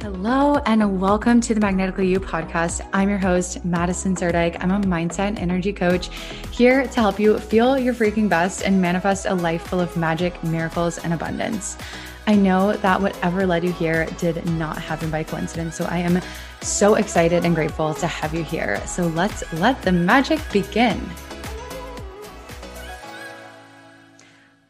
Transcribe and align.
Hello, 0.00 0.56
and 0.66 1.00
welcome 1.00 1.40
to 1.40 1.54
the 1.54 1.60
Magnetically 1.60 2.08
You 2.08 2.20
podcast. 2.20 2.86
I'm 2.92 3.08
your 3.08 3.18
host, 3.18 3.64
Madison 3.64 4.14
Zerdike. 4.14 4.56
I'm 4.60 4.70
a 4.70 4.80
mindset 4.80 5.20
and 5.20 5.38
energy 5.38 5.72
coach 5.72 6.08
here 6.50 6.86
to 6.86 7.00
help 7.00 7.18
you 7.18 7.38
feel 7.38 7.78
your 7.78 7.94
freaking 7.94 8.28
best 8.28 8.62
and 8.62 8.80
manifest 8.80 9.26
a 9.26 9.34
life 9.34 9.66
full 9.66 9.80
of 9.80 9.96
magic, 9.96 10.42
miracles, 10.44 10.98
and 10.98 11.14
abundance. 11.14 11.78
I 12.26 12.34
know 12.34 12.72
that 12.74 13.00
whatever 13.00 13.46
led 13.46 13.64
you 13.64 13.72
here 13.72 14.06
did 14.18 14.44
not 14.46 14.78
happen 14.78 15.10
by 15.10 15.24
coincidence. 15.24 15.76
So 15.76 15.84
I 15.86 15.98
am 15.98 16.20
so 16.60 16.96
excited 16.96 17.44
and 17.44 17.54
grateful 17.54 17.94
to 17.94 18.06
have 18.06 18.34
you 18.34 18.42
here. 18.42 18.84
So 18.86 19.06
let's 19.08 19.50
let 19.54 19.80
the 19.82 19.92
magic 19.92 20.40
begin. 20.52 21.00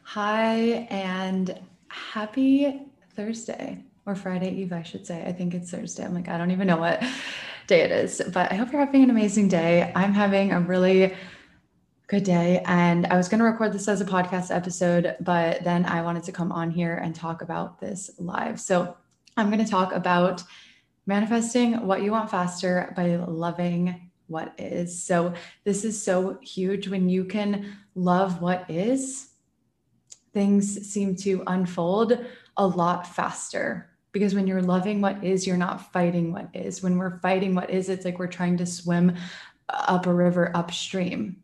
Hi, 0.03 0.87
and 0.91 1.59
happy 1.89 2.83
Thursday 3.17 3.83
or 4.07 4.15
Friday 4.15 4.51
Eve, 4.55 4.73
I 4.73 4.83
should 4.83 5.07
say. 5.07 5.25
I 5.25 5.33
think 5.33 5.55
it's 5.55 5.71
Thursday. 5.71 6.05
I'm 6.05 6.15
like, 6.15 6.29
I 6.29 6.37
don't 6.37 6.51
even 6.51 6.67
know 6.67 6.77
what 6.77 7.03
day 7.67 7.81
it 7.81 7.91
is, 7.91 8.21
but 8.33 8.53
I 8.53 8.55
hope 8.55 8.71
you're 8.71 8.85
having 8.85 9.03
an 9.03 9.11
amazing 9.11 9.49
day. 9.49 9.91
I'm 9.95 10.13
having 10.13 10.53
a 10.53 10.61
really 10.61 11.15
good 12.07 12.25
day. 12.25 12.63
And 12.67 13.07
I 13.07 13.17
was 13.17 13.29
going 13.29 13.39
to 13.39 13.45
record 13.45 13.73
this 13.73 13.89
as 13.89 14.01
a 14.01 14.05
podcast 14.05 14.55
episode, 14.55 15.17
but 15.21 15.65
then 15.65 15.87
I 15.87 16.03
wanted 16.03 16.25
to 16.25 16.33
come 16.33 16.53
on 16.53 16.71
here 16.71 16.97
and 16.97 17.15
talk 17.15 17.41
about 17.41 17.81
this 17.81 18.11
live. 18.19 18.61
So 18.61 18.97
I'm 19.37 19.51
going 19.51 19.65
to 19.65 19.71
talk 19.71 19.93
about 19.93 20.43
manifesting 21.07 21.87
what 21.87 22.03
you 22.03 22.13
want 22.13 22.31
faster 22.31 22.93
by 22.97 23.17
loving 23.17 24.11
what 24.27 24.55
is. 24.59 25.03
So 25.03 25.35
this 25.65 25.85
is 25.85 26.03
so 26.03 26.39
huge 26.43 26.89
when 26.89 27.09
you 27.09 27.25
can 27.25 27.77
love 27.95 28.43
what 28.43 28.69
is, 28.71 29.31
things 30.33 30.87
seem 30.91 31.17
to 31.17 31.43
unfold 31.47 32.19
a 32.57 32.67
lot 32.67 33.07
faster 33.07 33.94
because 34.15 34.35
when 34.35 34.47
you're 34.47 34.63
loving 34.63 35.01
what 35.01 35.23
is, 35.23 35.45
you're 35.45 35.57
not 35.57 35.93
fighting 35.93 36.33
what 36.33 36.49
is. 36.55 36.83
When 36.83 36.97
we're 36.97 37.19
fighting 37.19 37.55
what 37.55 37.69
is, 37.69 37.89
it's 37.89 38.05
like 38.05 38.21
we're 38.21 38.29
trying 38.29 38.57
to 38.59 38.65
swim 38.65 39.17
up 39.69 40.07
a 40.07 40.15
river 40.15 40.53
upstream. 40.55 41.43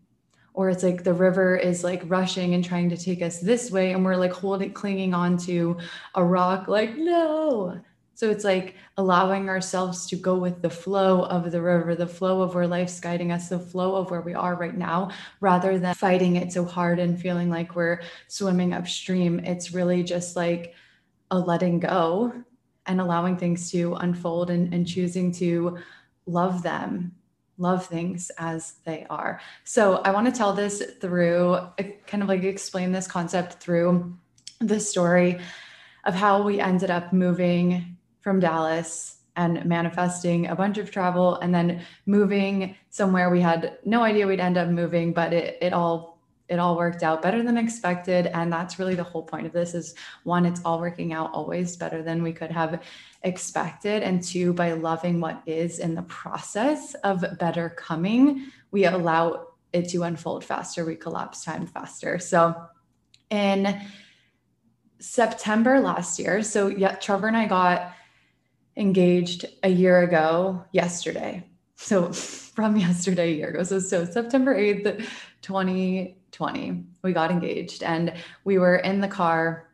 Or 0.55 0.71
it's 0.71 0.85
like 0.85 1.03
the 1.03 1.13
river 1.13 1.57
is 1.57 1.83
like 1.83 2.03
rushing 2.07 2.55
and 2.55 2.65
trying 2.65 2.89
to 2.91 2.97
take 2.97 3.23
us 3.23 3.41
this 3.41 3.73
way, 3.73 3.93
and 3.93 4.05
we're 4.05 4.15
like 4.15 4.33
holding, 4.33 4.73
clinging 4.73 5.15
on 5.15 5.37
to 5.39 5.79
a 6.15 6.25
rock, 6.25 6.69
like, 6.69 6.97
no. 6.97 7.81
So 8.15 8.31
it's 8.31 8.45
like 8.45 8.77
allowing 8.99 9.49
ourselves 9.49 10.07
to 10.09 10.17
go 10.17 10.37
with 10.37 10.63
the 10.63 10.71
flow 10.71 11.25
of 11.25 11.51
the 11.51 11.63
river, 11.63 11.97
the 11.97 12.07
flow 12.07 12.43
of 12.43 12.55
where 12.55 12.69
life's 12.69 13.01
guiding 13.01 13.33
us, 13.33 13.49
the 13.49 13.59
flow 13.59 13.97
of 13.97 14.13
where 14.13 14.21
we 14.21 14.35
are 14.35 14.55
right 14.55 14.77
now, 14.77 15.11
rather 15.41 15.77
than 15.79 15.95
fighting 15.95 16.37
it 16.37 16.53
so 16.53 16.65
hard 16.65 17.01
and 17.01 17.21
feeling 17.21 17.51
like 17.51 17.75
we're 17.75 18.01
swimming 18.29 18.75
upstream. 18.75 19.41
It's 19.41 19.73
really 19.73 20.05
just 20.05 20.37
like 20.37 20.75
a 21.33 21.39
letting 21.39 21.81
go 21.81 22.45
and 22.91 23.01
allowing 23.01 23.37
things 23.37 23.71
to 23.71 23.95
unfold 23.95 24.51
and, 24.51 24.75
and 24.75 24.87
choosing 24.87 25.31
to 25.31 25.79
love 26.27 26.63
them 26.63 27.13
love 27.57 27.85
things 27.85 28.31
as 28.39 28.77
they 28.87 29.07
are. 29.11 29.39
So 29.65 29.97
I 29.97 30.13
want 30.13 30.27
to 30.27 30.33
tell 30.33 30.55
this 30.55 30.83
through 30.99 31.59
kind 32.07 32.23
of 32.23 32.29
like 32.29 32.43
explain 32.43 32.91
this 32.91 33.07
concept 33.07 33.55
through 33.55 34.17
the 34.61 34.81
story 34.81 35.39
of 36.05 36.15
how 36.15 36.43
we 36.43 36.59
ended 36.59 36.91
up 36.91 37.13
moving 37.13 37.99
from 38.21 38.41
Dallas 38.41 39.19
and 39.37 39.65
manifesting 39.67 40.47
a 40.47 40.57
bunch 40.57 40.79
of 40.79 40.91
travel 40.91 41.37
and 41.37 41.55
then 41.55 41.83
moving 42.07 42.77
somewhere 42.89 43.29
we 43.29 43.43
had 43.43 43.79
no 43.85 44.03
idea 44.03 44.27
we'd 44.27 44.41
end 44.41 44.57
up 44.57 44.69
moving, 44.69 45.13
but 45.13 45.35
it, 45.35 45.59
it 45.61 45.75
all 45.75 46.10
it 46.51 46.59
all 46.59 46.77
worked 46.77 47.03
out 47.03 47.23
better 47.23 47.43
than 47.43 47.57
expected 47.57 48.27
and 48.27 48.53
that's 48.53 48.79
really 48.79 48.95
the 48.95 49.03
whole 49.03 49.23
point 49.23 49.47
of 49.47 49.53
this 49.53 49.73
is 49.73 49.95
one 50.25 50.45
it's 50.45 50.61
all 50.65 50.81
working 50.81 51.13
out 51.13 51.33
always 51.33 51.77
better 51.77 52.03
than 52.03 52.23
we 52.23 52.33
could 52.33 52.51
have 52.51 52.83
expected 53.23 54.03
and 54.03 54.23
two 54.23 54.53
by 54.53 54.73
loving 54.73 55.21
what 55.21 55.41
is 55.47 55.79
in 55.79 55.95
the 55.95 56.03
process 56.03 56.95
of 57.05 57.25
better 57.39 57.71
coming 57.71 58.51
we 58.73 58.85
allow 58.85 59.47
it 59.73 59.89
to 59.89 60.03
unfold 60.03 60.45
faster 60.45 60.85
we 60.85 60.97
collapse 60.97 61.45
time 61.45 61.67
faster. 61.67 62.19
So 62.19 62.55
in 63.31 63.81
september 64.99 65.81
last 65.81 66.19
year 66.19 66.43
so 66.43 66.69
yeah 66.69 66.95
trevor 66.97 67.27
and 67.27 67.35
i 67.35 67.47
got 67.47 67.95
engaged 68.77 69.47
a 69.63 69.69
year 69.69 70.03
ago 70.03 70.65
yesterday. 70.73 71.45
So 71.77 72.13
from 72.13 72.77
yesterday 72.77 73.33
a 73.33 73.37
year 73.37 73.49
ago. 73.51 73.63
So 73.63 73.79
so 73.79 74.05
september 74.05 74.55
8th 74.55 75.07
20 75.43 76.20
20 76.41 76.83
we 77.03 77.13
got 77.13 77.31
engaged 77.31 77.83
and 77.83 78.15
we 78.45 78.57
were 78.57 78.77
in 78.77 79.03
the 79.03 79.07
car 79.07 79.69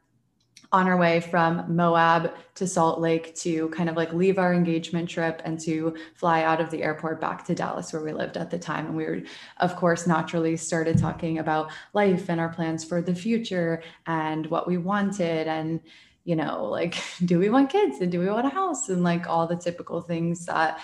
on 0.72 0.88
our 0.88 0.96
way 0.96 1.20
from 1.20 1.64
Moab 1.76 2.32
to 2.56 2.66
Salt 2.66 3.00
Lake 3.00 3.36
to 3.36 3.68
kind 3.68 3.88
of 3.88 3.94
like 3.94 4.12
leave 4.12 4.36
our 4.36 4.52
engagement 4.52 5.08
trip 5.08 5.40
and 5.44 5.60
to 5.60 5.94
fly 6.16 6.42
out 6.42 6.60
of 6.60 6.72
the 6.72 6.82
airport 6.82 7.20
back 7.20 7.44
to 7.44 7.54
Dallas 7.54 7.92
where 7.92 8.02
we 8.02 8.12
lived 8.12 8.36
at 8.36 8.50
the 8.50 8.58
time. 8.58 8.86
And 8.86 8.96
we 8.96 9.04
were 9.04 9.22
of 9.58 9.76
course 9.76 10.08
naturally 10.08 10.56
started 10.56 10.98
talking 10.98 11.38
about 11.38 11.70
life 11.92 12.28
and 12.28 12.40
our 12.40 12.48
plans 12.48 12.84
for 12.84 13.00
the 13.00 13.14
future 13.14 13.80
and 14.08 14.44
what 14.48 14.66
we 14.66 14.76
wanted 14.76 15.46
and 15.46 15.78
you 16.24 16.34
know 16.34 16.64
like 16.64 16.96
do 17.24 17.38
we 17.38 17.48
want 17.48 17.70
kids? 17.70 18.00
And 18.00 18.10
do 18.10 18.18
we 18.18 18.26
want 18.26 18.48
a 18.48 18.50
house? 18.50 18.88
And 18.88 19.04
like 19.04 19.28
all 19.28 19.46
the 19.46 19.54
typical 19.54 20.00
things 20.00 20.46
that 20.46 20.80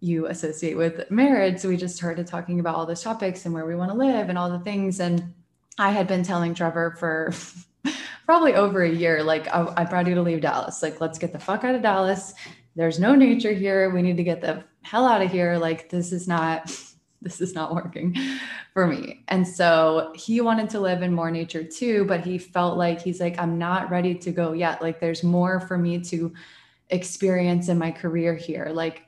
you 0.00 0.26
associate 0.26 0.76
with 0.76 1.10
marriage. 1.10 1.60
So 1.60 1.68
we 1.68 1.76
just 1.76 1.96
started 1.96 2.26
talking 2.26 2.58
about 2.58 2.74
all 2.74 2.86
those 2.86 3.02
topics 3.02 3.44
and 3.44 3.54
where 3.54 3.66
we 3.66 3.74
want 3.74 3.90
to 3.92 3.96
live 3.96 4.28
and 4.28 4.38
all 4.38 4.50
the 4.50 4.58
things. 4.60 4.98
And 4.98 5.34
I 5.78 5.90
had 5.90 6.06
been 6.06 6.22
telling 6.22 6.54
Trevor 6.54 6.96
for 6.98 7.32
probably 8.26 8.54
over 8.54 8.82
a 8.82 8.90
year, 8.90 9.22
like, 9.22 9.46
oh, 9.52 9.72
I, 9.76 9.82
I'm 9.82 9.88
ready 9.92 10.14
to 10.14 10.22
leave 10.22 10.40
Dallas. 10.40 10.82
Like, 10.82 11.00
let's 11.00 11.18
get 11.18 11.32
the 11.32 11.38
fuck 11.38 11.64
out 11.64 11.74
of 11.74 11.82
Dallas. 11.82 12.32
There's 12.76 12.98
no 12.98 13.14
nature 13.14 13.52
here. 13.52 13.90
We 13.90 14.02
need 14.02 14.16
to 14.16 14.24
get 14.24 14.40
the 14.40 14.64
hell 14.82 15.06
out 15.06 15.22
of 15.22 15.30
here. 15.30 15.58
Like, 15.58 15.90
this 15.90 16.12
is 16.12 16.26
not. 16.26 16.74
This 17.22 17.42
is 17.42 17.54
not 17.54 17.74
working 17.74 18.16
for 18.72 18.86
me. 18.86 19.24
And 19.28 19.46
so 19.46 20.10
he 20.16 20.40
wanted 20.40 20.70
to 20.70 20.80
live 20.80 21.02
in 21.02 21.12
more 21.12 21.30
nature 21.30 21.62
too, 21.62 22.06
but 22.06 22.24
he 22.24 22.38
felt 22.38 22.78
like 22.78 23.02
he's 23.02 23.20
like, 23.20 23.38
I'm 23.38 23.58
not 23.58 23.90
ready 23.90 24.14
to 24.14 24.30
go 24.30 24.54
yet. 24.54 24.80
Like, 24.80 25.00
there's 25.00 25.22
more 25.22 25.60
for 25.60 25.76
me 25.76 26.00
to 26.04 26.32
experience 26.88 27.68
in 27.68 27.76
my 27.76 27.90
career 27.90 28.34
here. 28.34 28.70
Like, 28.72 29.02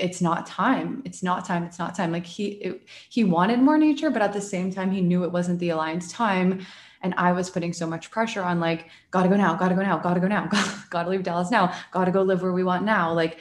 it's 0.00 0.20
not 0.20 0.46
time. 0.46 1.02
It's 1.04 1.22
not 1.22 1.44
time. 1.44 1.62
It's 1.64 1.78
not 1.78 1.94
time. 1.94 2.12
Like 2.12 2.26
he 2.26 2.46
it, 2.48 2.88
he 3.08 3.24
wanted 3.24 3.60
more 3.60 3.78
nature 3.78 4.10
but 4.10 4.22
at 4.22 4.32
the 4.32 4.40
same 4.40 4.72
time 4.72 4.90
he 4.90 5.00
knew 5.00 5.24
it 5.24 5.32
wasn't 5.32 5.58
the 5.60 5.70
alliance 5.70 6.10
time. 6.12 6.66
And 7.02 7.14
i 7.16 7.32
was 7.32 7.48
putting 7.48 7.72
so 7.72 7.86
much 7.86 8.10
pressure 8.10 8.42
on 8.42 8.60
like 8.60 8.90
gotta 9.10 9.28
go 9.28 9.36
now 9.36 9.54
gotta 9.54 9.74
go 9.74 9.82
now 9.82 9.98
gotta 9.98 10.20
go 10.20 10.28
now 10.28 10.48
gotta 10.90 11.08
leave 11.08 11.22
dallas 11.22 11.50
now 11.50 11.74
gotta 11.92 12.10
go 12.10 12.22
live 12.22 12.42
where 12.42 12.52
we 12.52 12.64
want 12.64 12.84
now. 12.84 13.12
Like 13.12 13.38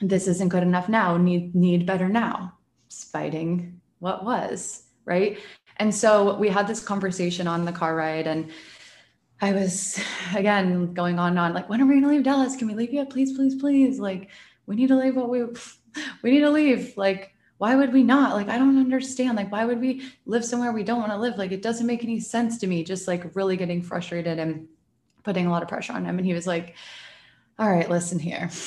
this 0.00 0.26
isn't 0.28 0.48
good 0.48 0.62
enough 0.62 0.88
now. 0.88 1.16
Need 1.16 1.54
need 1.54 1.86
better 1.86 2.08
now. 2.08 2.56
Fighting 2.90 3.80
what 3.98 4.24
was 4.24 4.84
right? 5.04 5.38
And 5.78 5.94
so 5.94 6.36
we 6.36 6.48
had 6.48 6.66
this 6.66 6.80
conversation 6.80 7.46
on 7.46 7.64
the 7.64 7.72
car 7.72 7.94
ride 7.94 8.26
and 8.26 8.50
i 9.42 9.52
was 9.52 9.98
again 10.36 10.92
going 10.92 11.18
on 11.18 11.30
and 11.30 11.38
on 11.38 11.54
like 11.54 11.68
when 11.70 11.80
are 11.80 11.86
we 11.86 11.94
gonna 11.94 12.08
leave 12.08 12.22
dallas? 12.22 12.56
Can 12.56 12.68
we 12.68 12.74
leave 12.74 12.92
yet? 12.92 13.10
Please 13.10 13.32
please 13.32 13.54
please. 13.54 13.98
Like 13.98 14.28
we 14.66 14.76
need 14.76 14.88
to 14.88 14.96
leave 14.96 15.16
what 15.16 15.28
we 15.28 15.42
we 16.22 16.30
need 16.30 16.40
to 16.40 16.50
leave. 16.50 16.96
Like 16.96 17.34
why 17.58 17.76
would 17.76 17.92
we 17.92 18.02
not? 18.02 18.34
Like 18.34 18.48
i 18.48 18.58
don't 18.58 18.78
understand. 18.78 19.36
Like 19.36 19.52
why 19.52 19.64
would 19.64 19.80
we 19.80 20.02
live 20.26 20.44
somewhere 20.44 20.72
we 20.72 20.84
don't 20.84 21.00
want 21.00 21.12
to 21.12 21.18
live? 21.18 21.36
Like 21.36 21.52
it 21.52 21.62
doesn't 21.62 21.86
make 21.86 22.04
any 22.04 22.20
sense 22.20 22.58
to 22.58 22.66
me 22.66 22.84
just 22.84 23.08
like 23.08 23.34
really 23.34 23.56
getting 23.56 23.82
frustrated 23.82 24.38
and 24.38 24.66
putting 25.24 25.46
a 25.46 25.50
lot 25.50 25.62
of 25.62 25.68
pressure 25.68 25.92
on 25.92 26.04
him. 26.04 26.18
And 26.18 26.26
he 26.26 26.34
was 26.34 26.46
like 26.46 26.76
all 27.58 27.70
right 27.70 27.90
listen 27.90 28.18
here. 28.18 28.50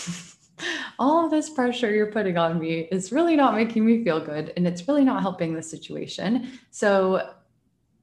All 1.00 1.26
of 1.26 1.32
this 1.32 1.50
pressure 1.50 1.92
you're 1.92 2.12
putting 2.12 2.38
on 2.38 2.60
me 2.60 2.88
is 2.92 3.12
really 3.12 3.36
not 3.36 3.56
making 3.56 3.84
me 3.84 4.04
feel 4.04 4.24
good 4.24 4.54
and 4.56 4.68
it's 4.68 4.88
really 4.88 5.04
not 5.04 5.24
helping 5.24 5.56
the 5.56 5.64
situation. 5.64 6.60
So 6.70 7.34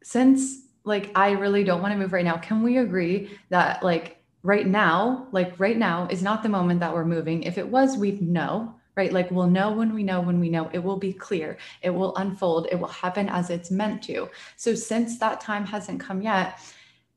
since 0.02 0.66
like 0.84 1.10
i 1.14 1.30
really 1.30 1.64
don't 1.64 1.82
want 1.82 1.92
to 1.92 1.98
move 1.98 2.12
right 2.12 2.24
now 2.24 2.36
can 2.36 2.62
we 2.62 2.78
agree 2.78 3.30
that 3.50 3.82
like 3.82 4.19
right 4.42 4.66
now, 4.66 5.26
like 5.32 5.58
right 5.58 5.76
now 5.76 6.08
is 6.10 6.22
not 6.22 6.42
the 6.42 6.48
moment 6.48 6.80
that 6.80 6.92
we're 6.92 7.04
moving. 7.04 7.42
If 7.42 7.58
it 7.58 7.68
was, 7.68 7.96
we'd 7.96 8.22
know, 8.22 8.74
right? 8.96 9.12
Like 9.12 9.30
we'll 9.30 9.46
know 9.46 9.72
when 9.72 9.94
we 9.94 10.02
know 10.02 10.20
when 10.20 10.40
we 10.40 10.48
know. 10.48 10.70
It 10.72 10.82
will 10.82 10.96
be 10.96 11.12
clear. 11.12 11.58
It 11.82 11.90
will 11.90 12.16
unfold. 12.16 12.68
It 12.70 12.76
will 12.76 12.88
happen 12.88 13.28
as 13.28 13.50
it's 13.50 13.70
meant 13.70 14.02
to. 14.04 14.28
So 14.56 14.74
since 14.74 15.18
that 15.18 15.40
time 15.40 15.66
hasn't 15.66 16.00
come 16.00 16.22
yet, 16.22 16.58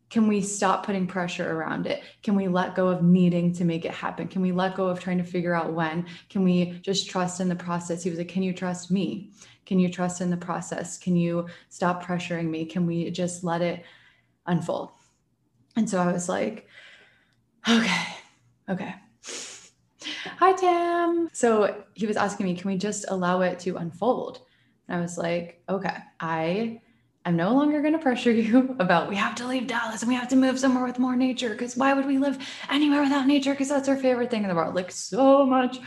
can 0.09 0.27
we 0.27 0.42
stop 0.42 0.86
putting 0.86 1.07
pressure 1.07 1.57
around 1.57 1.88
it? 1.88 2.03
Can 2.21 2.36
we 2.36 2.47
let 2.47 2.75
go 2.75 2.88
of 2.88 3.01
needing 3.01 3.51
to 3.53 3.65
make 3.65 3.83
it 3.83 3.92
happen? 3.92 4.27
Can 4.27 4.44
we 4.44 4.51
let 4.51 4.75
go 4.75 4.86
of 4.86 5.00
trying 5.00 5.18
to 5.18 5.24
figure 5.24 5.56
out 5.56 5.74
when? 5.74 6.06
Can 6.30 6.44
we 6.44 6.80
just 6.83 7.09
trust 7.09 7.39
in 7.39 7.50
the 7.50 7.56
process? 7.56 8.03
He 8.03 8.12
was 8.12 8.19
like, 8.19 8.27
Can 8.27 8.44
you 8.44 8.53
trust 8.53 8.92
me? 8.92 9.31
Can 9.65 9.80
you 9.80 9.89
trust 9.89 10.21
in 10.21 10.30
the 10.30 10.38
process? 10.38 10.97
Can 10.97 11.15
you 11.15 11.47
stop 11.69 12.03
pressuring 12.03 12.50
me? 12.50 12.65
Can 12.65 12.86
we 12.86 13.09
just 13.09 13.44
let 13.44 13.62
it 13.62 13.83
unfold? 14.45 14.92
And 15.75 15.89
so 15.89 16.00
I 16.00 16.12
was 16.12 16.30
like, 16.30 16.68
Okay. 17.69 18.06
Okay. 18.69 18.95
Hi, 20.38 20.54
Tam. 20.54 21.30
So 21.31 21.83
he 21.94 22.07
was 22.07 22.18
asking 22.18 22.45
me, 22.45 22.56
can 22.56 22.69
we 22.69 22.77
just 22.77 23.06
allow 23.07 23.42
it 23.42 23.60
to 23.60 23.77
unfold? 23.77 24.42
And 24.88 24.98
I 24.98 25.01
was 25.01 25.18
like, 25.18 25.63
okay, 25.69 25.95
I 26.19 26.81
I'm 27.25 27.38
no 27.38 27.54
longer 27.54 27.81
going 27.81 27.94
to 27.94 28.00
pressure 28.00 28.31
you 28.45 28.75
about 28.80 29.10
we 29.10 29.15
have 29.15 29.36
to 29.36 29.48
leave 29.48 29.68
Dallas 29.68 30.01
and 30.01 30.10
we 30.10 30.15
have 30.15 30.27
to 30.30 30.36
move 30.36 30.60
somewhere 30.60 30.83
with 30.86 31.00
more 31.00 31.15
nature 31.15 31.50
because 31.50 31.77
why 31.77 31.94
would 31.94 32.06
we 32.06 32.18
live 32.18 32.38
anywhere 32.69 33.01
without 33.01 33.27
nature? 33.27 33.51
Because 33.51 33.69
that's 33.69 33.88
our 33.88 33.98
favorite 33.98 34.30
thing 34.30 34.44
in 34.44 34.50
the 34.50 34.56
world. 34.56 34.75
Like 34.75 34.92
so 34.92 35.45
much 35.45 35.80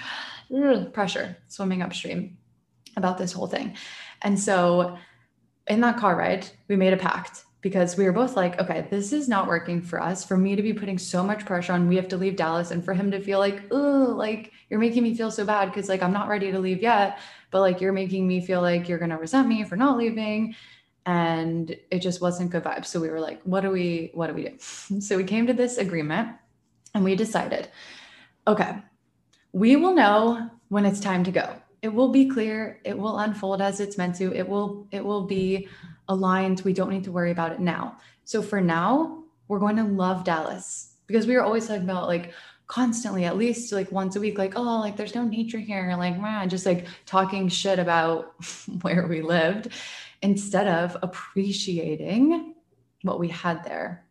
pressure 0.95 1.37
swimming 1.49 1.83
upstream 1.83 2.39
about 2.97 3.19
this 3.19 3.33
whole 3.33 3.49
thing. 3.49 3.77
And 4.23 4.41
so 4.41 4.97
in 5.67 5.83
that 5.83 5.99
car 5.99 6.17
ride, 6.17 6.47
we 6.69 6.77
made 6.77 6.95
a 6.95 6.97
pact 6.97 7.45
because 7.67 7.97
we 7.97 8.05
were 8.05 8.13
both 8.13 8.37
like, 8.37 8.61
okay, 8.61 8.87
this 8.91 9.13
is 9.13 9.29
not 9.29 9.49
working 9.49 9.83
for 9.83 10.01
us. 10.01 10.25
For 10.25 10.37
me 10.37 10.55
to 10.55 10.63
be 10.63 10.73
putting 10.73 10.99
so 10.99 11.21
much 11.21 11.45
pressure 11.45 11.73
on, 11.73 11.89
we 11.89 11.97
have 11.97 12.07
to 12.07 12.17
leave 12.17 12.37
Dallas, 12.37 12.71
and 12.71 12.85
for 12.85 12.95
him 12.95 13.11
to 13.11 13.19
feel 13.19 13.41
like, 13.41 13.61
oh, 13.73 14.15
like 14.17 14.53
you're 14.71 14.79
making 14.79 15.03
me 15.03 15.17
feel 15.17 15.33
so 15.33 15.45
bad 15.45 15.67
because 15.67 15.89
like 15.89 16.01
I'm 16.01 16.13
not 16.13 16.29
ready 16.29 16.53
to 16.53 16.61
leave 16.61 16.81
yet, 16.81 17.19
but 17.51 17.63
like 17.63 17.81
you're 17.81 17.93
making 17.93 18.25
me 18.25 18.41
feel 18.41 18.63
like 18.63 18.89
you're 18.89 19.01
gonna 19.01 19.19
resent 19.19 19.49
me 19.49 19.65
for 19.65 19.75
not 19.75 19.99
leaving. 19.99 20.55
And 21.07 21.75
it 21.91 22.03
just 22.03 22.21
wasn't 22.21 22.53
good 22.53 22.63
vibes. 22.63 22.87
So 22.87 23.01
we 23.01 23.11
were 23.11 23.19
like, 23.19 23.43
what 23.43 23.63
do 23.63 23.73
we, 23.73 24.13
what 24.15 24.29
do 24.29 24.35
we 24.35 24.45
do? 24.45 24.59
So 25.01 25.17
we 25.17 25.25
came 25.25 25.49
to 25.49 25.53
this 25.53 25.77
agreement 25.77 26.37
and 26.95 27.03
we 27.03 27.17
decided, 27.17 27.69
okay, 28.47 28.77
we 29.51 29.75
will 29.75 29.97
know 29.97 30.51
when 30.69 30.87
it's 30.87 31.01
time 31.01 31.25
to 31.25 31.33
go 31.33 31.57
it 31.83 31.95
will 31.95 32.09
be 32.09 32.29
clear 32.29 32.81
it 32.85 32.99
will 32.99 33.19
unfold 33.19 33.61
as 33.61 33.79
it's 33.79 33.97
meant 33.97 34.17
to 34.17 34.35
it 34.35 34.49
will 34.49 34.89
it 34.91 35.05
will 35.05 35.23
be 35.23 35.69
aligned 36.09 36.61
we 36.63 36.73
don't 36.73 36.91
need 36.91 37.05
to 37.05 37.13
worry 37.13 37.31
about 37.31 37.53
it 37.53 37.61
now. 37.61 37.99
So 38.25 38.43
for 38.43 38.61
now 38.61 39.25
we're 39.49 39.59
going 39.59 39.77
to 39.77 39.85
love 39.85 40.25
dallas 40.25 40.95
because 41.07 41.27
we 41.27 41.35
were 41.35 41.43
always 41.43 41.67
talking 41.67 41.85
about 41.85 42.09
like 42.09 42.33
constantly 42.67 43.25
at 43.25 43.37
least 43.37 43.73
like 43.73 43.93
once 43.93 44.17
a 44.17 44.21
week 44.21 44.39
like 44.39 44.55
oh 44.57 44.81
like 44.81 44.97
there's 44.97 45.15
no 45.15 45.25
nature 45.25 45.59
here 45.59 45.95
like 45.97 46.21
man 46.21 46.49
just 46.49 46.67
like 46.67 46.85
talking 47.05 47.49
shit 47.49 47.79
about 47.79 48.35
where 48.83 49.07
we 49.07 49.23
lived 49.23 49.69
instead 50.23 50.67
of 50.67 50.97
appreciating 51.03 52.55
what 53.03 53.21
we 53.21 53.29
had 53.29 53.63
there. 53.65 54.05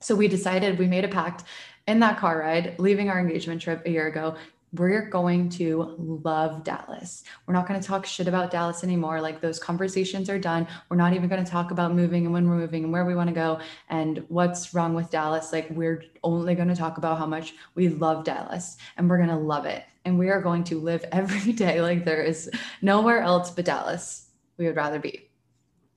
So 0.00 0.14
we 0.14 0.28
decided 0.28 0.78
we 0.78 0.86
made 0.86 1.04
a 1.04 1.08
pact 1.08 1.44
in 1.86 2.00
that 2.00 2.18
car 2.18 2.38
ride 2.38 2.78
leaving 2.78 3.10
our 3.10 3.18
engagement 3.18 3.60
trip 3.60 3.82
a 3.84 3.90
year 3.90 4.06
ago 4.06 4.36
we're 4.72 5.08
going 5.08 5.48
to 5.48 5.94
love 5.98 6.62
Dallas. 6.62 7.24
We're 7.46 7.54
not 7.54 7.66
going 7.66 7.80
to 7.80 7.86
talk 7.86 8.04
shit 8.04 8.28
about 8.28 8.50
Dallas 8.50 8.84
anymore. 8.84 9.20
Like 9.20 9.40
those 9.40 9.58
conversations 9.58 10.28
are 10.28 10.38
done. 10.38 10.66
We're 10.88 10.96
not 10.96 11.14
even 11.14 11.28
going 11.28 11.42
to 11.42 11.50
talk 11.50 11.70
about 11.70 11.94
moving 11.94 12.24
and 12.24 12.32
when 12.32 12.48
we're 12.48 12.56
moving 12.56 12.84
and 12.84 12.92
where 12.92 13.04
we 13.04 13.14
want 13.14 13.28
to 13.28 13.34
go 13.34 13.60
and 13.88 14.24
what's 14.28 14.74
wrong 14.74 14.94
with 14.94 15.10
Dallas. 15.10 15.52
Like 15.52 15.68
we're 15.70 16.04
only 16.22 16.54
going 16.54 16.68
to 16.68 16.76
talk 16.76 16.98
about 16.98 17.18
how 17.18 17.26
much 17.26 17.54
we 17.74 17.88
love 17.88 18.24
Dallas 18.24 18.76
and 18.96 19.08
we're 19.08 19.16
going 19.16 19.30
to 19.30 19.36
love 19.36 19.64
it. 19.64 19.84
And 20.04 20.18
we 20.18 20.28
are 20.30 20.42
going 20.42 20.64
to 20.64 20.78
live 20.78 21.04
every 21.12 21.52
day 21.52 21.80
like 21.80 22.04
there 22.04 22.22
is 22.22 22.50
nowhere 22.82 23.20
else 23.20 23.50
but 23.50 23.64
Dallas 23.64 24.26
we 24.58 24.66
would 24.66 24.76
rather 24.76 24.98
be. 24.98 25.30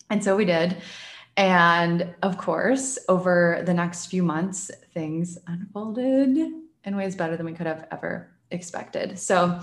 And 0.10 0.24
so 0.24 0.36
we 0.36 0.46
did. 0.46 0.78
And 1.38 2.14
of 2.22 2.38
course, 2.38 3.00
over 3.10 3.64
the 3.66 3.74
next 3.74 4.08
few 4.08 4.22
months, 4.22 4.70
things 4.94 5.38
unfolded 5.48 6.38
in 6.84 6.96
ways 6.96 7.16
better 7.16 7.38
than 7.38 7.46
we 7.46 7.54
could 7.54 7.68
have 7.68 7.88
ever 7.92 8.30
expected. 8.52 9.18
So 9.18 9.60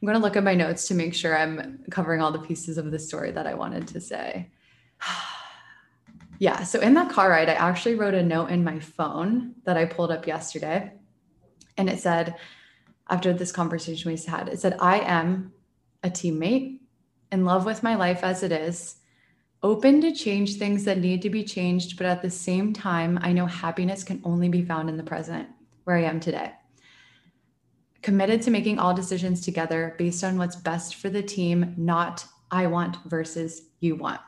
I'm 0.00 0.06
going 0.06 0.18
to 0.18 0.24
look 0.24 0.36
at 0.36 0.44
my 0.44 0.54
notes 0.54 0.88
to 0.88 0.94
make 0.94 1.14
sure 1.14 1.36
I'm 1.36 1.84
covering 1.90 2.22
all 2.22 2.32
the 2.32 2.38
pieces 2.38 2.78
of 2.78 2.90
the 2.90 2.98
story 2.98 3.30
that 3.32 3.46
I 3.46 3.54
wanted 3.54 3.86
to 3.88 4.00
say. 4.00 4.48
yeah. 6.38 6.62
So 6.62 6.80
in 6.80 6.94
that 6.94 7.10
car 7.10 7.30
ride, 7.30 7.50
I 7.50 7.54
actually 7.54 7.96
wrote 7.96 8.14
a 8.14 8.22
note 8.22 8.50
in 8.50 8.64
my 8.64 8.78
phone 8.78 9.54
that 9.64 9.76
I 9.76 9.84
pulled 9.84 10.10
up 10.10 10.26
yesterday. 10.26 10.92
And 11.76 11.90
it 11.90 11.98
said, 11.98 12.36
after 13.10 13.32
this 13.32 13.52
conversation 13.52 14.10
we 14.10 14.16
had, 14.18 14.48
it 14.48 14.60
said, 14.60 14.76
I 14.80 15.00
am 15.00 15.52
a 16.02 16.08
teammate 16.08 16.78
in 17.30 17.44
love 17.44 17.66
with 17.66 17.82
my 17.82 17.94
life 17.94 18.24
as 18.24 18.42
it 18.42 18.52
is, 18.52 18.96
open 19.62 20.00
to 20.00 20.12
change 20.12 20.56
things 20.56 20.84
that 20.84 20.98
need 20.98 21.20
to 21.22 21.30
be 21.30 21.44
changed. 21.44 21.98
But 21.98 22.06
at 22.06 22.22
the 22.22 22.30
same 22.30 22.72
time, 22.72 23.18
I 23.20 23.32
know 23.32 23.44
happiness 23.44 24.02
can 24.02 24.22
only 24.24 24.48
be 24.48 24.64
found 24.64 24.88
in 24.88 24.96
the 24.96 25.02
present 25.02 25.48
where 25.84 25.96
I 25.96 26.04
am 26.04 26.20
today 26.20 26.52
committed 28.02 28.42
to 28.42 28.50
making 28.50 28.78
all 28.78 28.94
decisions 28.94 29.40
together 29.40 29.94
based 29.98 30.24
on 30.24 30.38
what's 30.38 30.56
best 30.56 30.96
for 30.96 31.10
the 31.10 31.22
team, 31.22 31.74
not 31.76 32.24
I 32.50 32.66
want 32.66 32.96
versus 33.06 33.62
you 33.80 33.96
want. 33.96 34.20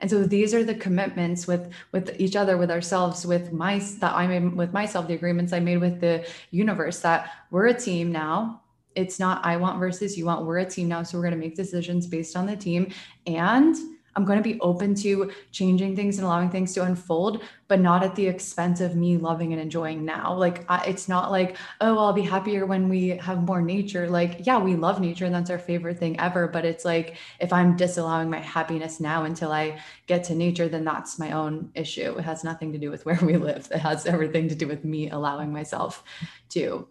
And 0.00 0.10
so 0.10 0.24
these 0.24 0.52
are 0.52 0.64
the 0.64 0.74
commitments 0.74 1.46
with 1.46 1.72
with 1.92 2.20
each 2.20 2.36
other, 2.36 2.56
with 2.56 2.70
ourselves, 2.70 3.26
with 3.26 3.52
my 3.52 3.78
that 4.00 4.14
I 4.14 4.26
made 4.26 4.54
with 4.54 4.72
myself, 4.72 5.08
the 5.08 5.14
agreements 5.14 5.52
I 5.52 5.60
made 5.60 5.78
with 5.78 6.00
the 6.00 6.26
universe 6.50 7.00
that 7.00 7.30
we're 7.50 7.68
a 7.68 7.74
team 7.74 8.12
now. 8.12 8.62
It's 8.94 9.18
not 9.18 9.44
I 9.44 9.56
want 9.56 9.78
versus 9.78 10.18
you 10.18 10.26
want. 10.26 10.44
We're 10.44 10.58
a 10.58 10.66
team 10.66 10.88
now. 10.88 11.02
So 11.02 11.16
we're 11.16 11.24
going 11.24 11.40
to 11.40 11.40
make 11.40 11.56
decisions 11.56 12.06
based 12.06 12.36
on 12.36 12.46
the 12.46 12.56
team. 12.56 12.92
And 13.26 13.76
I'm 14.16 14.24
going 14.24 14.38
to 14.38 14.42
be 14.42 14.60
open 14.60 14.94
to 14.96 15.32
changing 15.50 15.96
things 15.96 16.18
and 16.18 16.26
allowing 16.26 16.50
things 16.50 16.72
to 16.74 16.84
unfold, 16.84 17.42
but 17.68 17.80
not 17.80 18.02
at 18.02 18.14
the 18.14 18.26
expense 18.26 18.80
of 18.80 18.94
me 18.94 19.16
loving 19.16 19.52
and 19.52 19.60
enjoying 19.60 20.04
now. 20.04 20.34
Like, 20.34 20.64
I, 20.70 20.84
it's 20.84 21.08
not 21.08 21.30
like, 21.30 21.56
oh, 21.80 21.98
I'll 21.98 22.12
be 22.12 22.22
happier 22.22 22.66
when 22.66 22.88
we 22.88 23.08
have 23.08 23.42
more 23.42 23.60
nature. 23.60 24.08
Like, 24.08 24.46
yeah, 24.46 24.58
we 24.58 24.76
love 24.76 25.00
nature 25.00 25.24
and 25.24 25.34
that's 25.34 25.50
our 25.50 25.58
favorite 25.58 25.98
thing 25.98 26.18
ever. 26.20 26.46
But 26.46 26.64
it's 26.64 26.84
like, 26.84 27.16
if 27.40 27.52
I'm 27.52 27.76
disallowing 27.76 28.30
my 28.30 28.40
happiness 28.40 29.00
now 29.00 29.24
until 29.24 29.50
I 29.52 29.80
get 30.06 30.24
to 30.24 30.34
nature, 30.34 30.68
then 30.68 30.84
that's 30.84 31.18
my 31.18 31.32
own 31.32 31.70
issue. 31.74 32.16
It 32.18 32.24
has 32.24 32.44
nothing 32.44 32.72
to 32.72 32.78
do 32.78 32.90
with 32.90 33.04
where 33.06 33.18
we 33.22 33.36
live, 33.36 33.68
it 33.70 33.78
has 33.78 34.06
everything 34.06 34.48
to 34.48 34.54
do 34.54 34.68
with 34.68 34.84
me 34.84 35.10
allowing 35.10 35.52
myself 35.52 36.04
to 36.50 36.86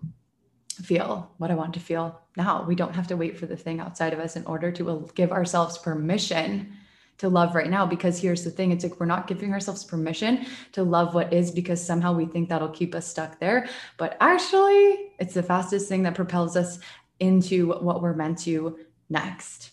feel 0.82 1.32
what 1.38 1.52
I 1.52 1.56
want 1.56 1.74
to 1.76 1.80
feel 1.80 2.20
now. 2.36 2.66
We 2.68 2.76
don't 2.76 2.96
have 2.96 3.08
to 3.08 3.18
wait 3.18 3.38
for 3.38 3.46
the 3.46 3.56
thing 3.56 3.80
outside 3.80 4.14
of 4.14 4.20
us 4.20 4.36
in 4.36 4.46
order 4.46 4.72
to 4.72 4.90
uh, 4.90 4.96
give 5.14 5.32
ourselves 5.32 5.78
permission 5.78 6.74
to 7.18 7.30
love 7.30 7.56
right 7.56 7.70
now 7.70 7.86
because 7.86 8.20
here's 8.20 8.44
the 8.44 8.52
thing 8.52 8.72
it's 8.72 8.84
like 8.84 9.00
we're 9.00 9.06
not 9.06 9.28
giving 9.28 9.54
ourselves 9.54 9.84
permission 9.84 10.46
to 10.72 10.84
love 10.84 11.14
what 11.14 11.32
is 11.32 11.52
because 11.52 11.86
somehow 11.86 12.14
we 12.14 12.26
think 12.26 12.50
that'll 12.50 12.70
keep 12.70 12.96
us 12.96 13.08
stuck 13.08 13.40
there. 13.40 13.68
But 13.98 14.18
actually 14.20 15.12
it's 15.20 15.34
the 15.34 15.44
fastest 15.44 15.88
thing 15.88 16.04
that 16.04 16.16
propels 16.16 16.58
us 16.58 16.80
into 17.20 17.74
what 17.74 18.02
we're 18.02 18.16
meant 18.16 18.40
to 18.40 18.80
next. 19.10 19.72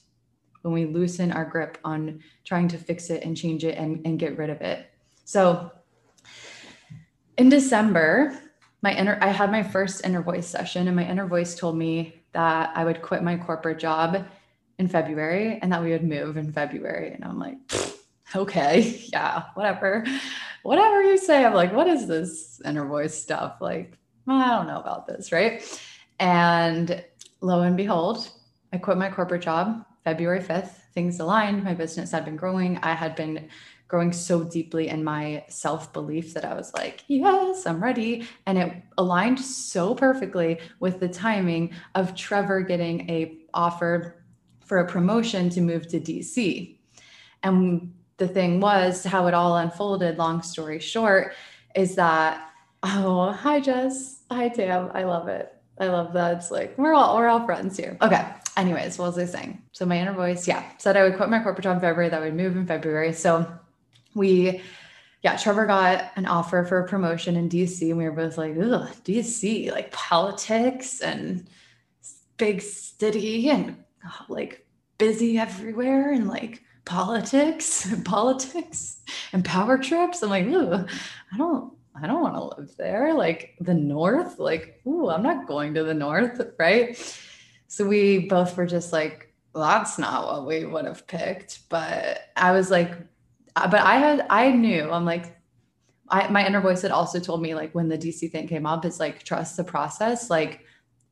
When 0.62 0.74
we 0.74 0.84
loosen 0.84 1.32
our 1.32 1.44
grip 1.44 1.78
on 1.84 2.20
trying 2.44 2.68
to 2.68 2.78
fix 2.78 3.08
it 3.10 3.24
and 3.24 3.36
change 3.36 3.64
it 3.64 3.78
and, 3.78 4.06
and 4.06 4.18
get 4.18 4.36
rid 4.36 4.50
of 4.50 4.60
it. 4.60 4.90
So 5.24 5.72
in 7.40 7.48
december 7.48 8.38
my 8.82 8.92
inner 8.94 9.18
i 9.22 9.28
had 9.28 9.50
my 9.50 9.62
first 9.62 10.04
inner 10.04 10.20
voice 10.20 10.46
session 10.46 10.86
and 10.88 10.94
my 10.94 11.08
inner 11.08 11.26
voice 11.26 11.54
told 11.54 11.74
me 11.74 12.22
that 12.32 12.70
i 12.76 12.84
would 12.84 13.00
quit 13.00 13.22
my 13.22 13.34
corporate 13.34 13.78
job 13.78 14.26
in 14.80 14.88
February 14.88 15.58
and 15.60 15.70
that 15.70 15.82
we 15.82 15.90
would 15.90 16.02
move 16.02 16.38
in 16.38 16.50
February. 16.52 17.12
And 17.12 17.22
I'm 17.22 17.38
like, 17.38 17.58
okay, 18.34 19.04
yeah, 19.12 19.44
whatever. 19.54 20.04
Whatever 20.62 21.02
you 21.02 21.18
say. 21.18 21.44
I'm 21.44 21.54
like, 21.54 21.72
what 21.72 21.86
is 21.86 22.08
this 22.08 22.60
inner 22.64 22.86
voice 22.86 23.14
stuff? 23.14 23.58
Like, 23.60 23.92
I 24.26 24.48
don't 24.48 24.66
know 24.66 24.80
about 24.80 25.06
this, 25.06 25.32
right? 25.32 25.62
And 26.18 27.04
lo 27.42 27.60
and 27.60 27.76
behold, 27.76 28.30
I 28.72 28.78
quit 28.78 28.96
my 28.96 29.10
corporate 29.10 29.42
job 29.42 29.84
February 30.02 30.40
5th. 30.40 30.72
Things 30.94 31.20
aligned. 31.20 31.62
My 31.62 31.74
business 31.74 32.10
had 32.10 32.24
been 32.24 32.36
growing. 32.36 32.78
I 32.78 32.94
had 32.94 33.14
been 33.14 33.48
growing 33.86 34.12
so 34.12 34.44
deeply 34.44 34.88
in 34.88 35.04
my 35.04 35.44
self 35.48 35.92
belief 35.92 36.32
that 36.34 36.44
I 36.44 36.54
was 36.54 36.72
like, 36.72 37.04
yes, 37.06 37.66
I'm 37.66 37.82
ready. 37.82 38.26
And 38.46 38.56
it 38.56 38.72
aligned 38.96 39.40
so 39.40 39.94
perfectly 39.94 40.58
with 40.78 41.00
the 41.00 41.08
timing 41.08 41.72
of 41.94 42.14
Trevor 42.14 42.62
getting 42.62 43.10
a 43.10 43.36
offer 43.52 44.19
for 44.70 44.78
a 44.78 44.86
promotion 44.86 45.50
to 45.50 45.60
move 45.60 45.88
to 45.88 45.98
DC. 45.98 46.76
And 47.42 47.92
the 48.18 48.28
thing 48.28 48.60
was, 48.60 49.02
how 49.02 49.26
it 49.26 49.34
all 49.34 49.56
unfolded, 49.56 50.16
long 50.16 50.42
story 50.42 50.78
short, 50.78 51.32
is 51.74 51.96
that, 51.96 52.52
oh, 52.84 53.32
hi, 53.32 53.58
Jess. 53.58 54.22
Hi, 54.30 54.48
Tam. 54.48 54.92
I 54.94 55.02
love 55.02 55.26
it. 55.26 55.52
I 55.80 55.88
love 55.88 56.12
that. 56.12 56.36
It's 56.36 56.52
like 56.52 56.78
we're 56.78 56.94
all 56.94 57.16
we're 57.16 57.26
all 57.26 57.44
friends 57.44 57.76
here. 57.76 57.98
Okay. 58.00 58.24
Anyways, 58.56 58.96
what 58.96 59.06
was 59.06 59.18
I 59.18 59.24
saying? 59.24 59.60
So 59.72 59.86
my 59.86 59.98
inner 59.98 60.12
voice, 60.12 60.46
yeah, 60.46 60.62
said 60.78 60.96
I 60.96 61.02
would 61.02 61.16
quit 61.16 61.30
my 61.30 61.42
corporate 61.42 61.64
job 61.64 61.74
in 61.74 61.80
February, 61.80 62.08
that 62.10 62.20
would 62.20 62.34
move 62.34 62.54
in 62.54 62.66
February. 62.66 63.12
So 63.12 63.50
we 64.14 64.62
yeah, 65.22 65.36
Trevor 65.36 65.66
got 65.66 66.12
an 66.14 66.26
offer 66.26 66.64
for 66.64 66.78
a 66.78 66.86
promotion 66.86 67.34
in 67.34 67.48
DC, 67.48 67.88
and 67.88 67.98
we 67.98 68.04
were 68.04 68.12
both 68.12 68.38
like, 68.38 68.52
ugh, 68.52 68.88
DC, 69.04 69.72
like 69.72 69.90
politics 69.90 71.00
and 71.00 71.48
big 72.36 72.62
city 72.62 73.50
and 73.50 73.76
like 74.28 74.66
busy 74.98 75.38
everywhere 75.38 76.12
and 76.12 76.28
like 76.28 76.62
politics 76.84 77.86
and 77.86 78.04
politics 78.16 79.00
and 79.32 79.44
power 79.44 79.78
trips. 79.78 80.22
I'm 80.22 80.30
like, 80.30 80.46
ooh, 80.46 80.86
I 81.32 81.36
don't, 81.36 81.72
I 82.00 82.06
don't 82.06 82.22
want 82.22 82.34
to 82.34 82.60
live 82.60 82.76
there. 82.76 83.14
Like 83.14 83.54
the 83.60 83.74
north, 83.74 84.38
like, 84.38 84.80
ooh, 84.86 85.08
I'm 85.08 85.22
not 85.22 85.46
going 85.46 85.74
to 85.74 85.84
the 85.84 85.94
north, 85.94 86.40
right? 86.58 86.96
So 87.68 87.86
we 87.86 88.26
both 88.26 88.56
were 88.56 88.66
just 88.66 88.92
like, 88.92 89.34
that's 89.54 89.98
not 89.98 90.26
what 90.26 90.46
we 90.46 90.64
would 90.64 90.84
have 90.84 91.06
picked. 91.06 91.68
But 91.68 92.30
I 92.36 92.52
was 92.52 92.70
like, 92.70 92.92
uh, 93.56 93.68
but 93.68 93.80
I 93.80 93.96
had, 93.96 94.26
I 94.30 94.50
knew, 94.50 94.90
I'm 94.90 95.04
like, 95.04 95.36
I, 96.08 96.28
my 96.28 96.44
inner 96.46 96.60
voice 96.60 96.82
had 96.82 96.90
also 96.90 97.20
told 97.20 97.40
me 97.40 97.54
like 97.54 97.72
when 97.74 97.88
the 97.88 97.98
DC 97.98 98.30
thing 98.32 98.48
came 98.48 98.66
up, 98.66 98.84
it's 98.84 98.98
like 98.98 99.22
trust 99.22 99.56
the 99.56 99.64
process. 99.64 100.28
Like 100.28 100.64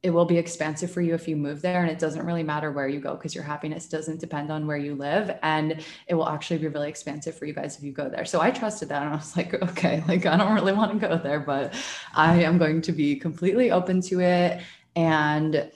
it 0.02 0.10
will 0.10 0.24
be 0.24 0.38
expensive 0.38 0.90
for 0.90 1.00
you 1.00 1.14
if 1.14 1.26
you 1.26 1.36
move 1.36 1.60
there 1.60 1.80
and 1.82 1.90
it 1.90 1.98
doesn't 1.98 2.24
really 2.24 2.42
matter 2.42 2.70
where 2.70 2.88
you 2.88 3.00
go 3.00 3.14
because 3.14 3.34
your 3.34 3.42
happiness 3.42 3.88
doesn't 3.88 4.20
depend 4.20 4.50
on 4.50 4.66
where 4.66 4.76
you 4.76 4.94
live 4.94 5.36
and 5.42 5.82
it 6.06 6.14
will 6.14 6.28
actually 6.28 6.58
be 6.58 6.68
really 6.68 6.88
expensive 6.88 7.36
for 7.36 7.46
you 7.46 7.52
guys 7.52 7.76
if 7.76 7.82
you 7.82 7.92
go 7.92 8.08
there. 8.08 8.24
So 8.24 8.40
i 8.40 8.50
trusted 8.50 8.88
that 8.90 9.02
and 9.02 9.12
i 9.12 9.16
was 9.16 9.36
like 9.36 9.54
okay 9.62 10.04
like 10.06 10.24
i 10.26 10.36
don't 10.36 10.54
really 10.54 10.72
want 10.72 11.00
to 11.00 11.08
go 11.08 11.18
there 11.18 11.40
but 11.40 11.74
i 12.14 12.42
am 12.42 12.58
going 12.58 12.80
to 12.82 12.92
be 12.92 13.16
completely 13.16 13.70
open 13.70 14.00
to 14.02 14.20
it 14.20 14.62
and 14.94 15.70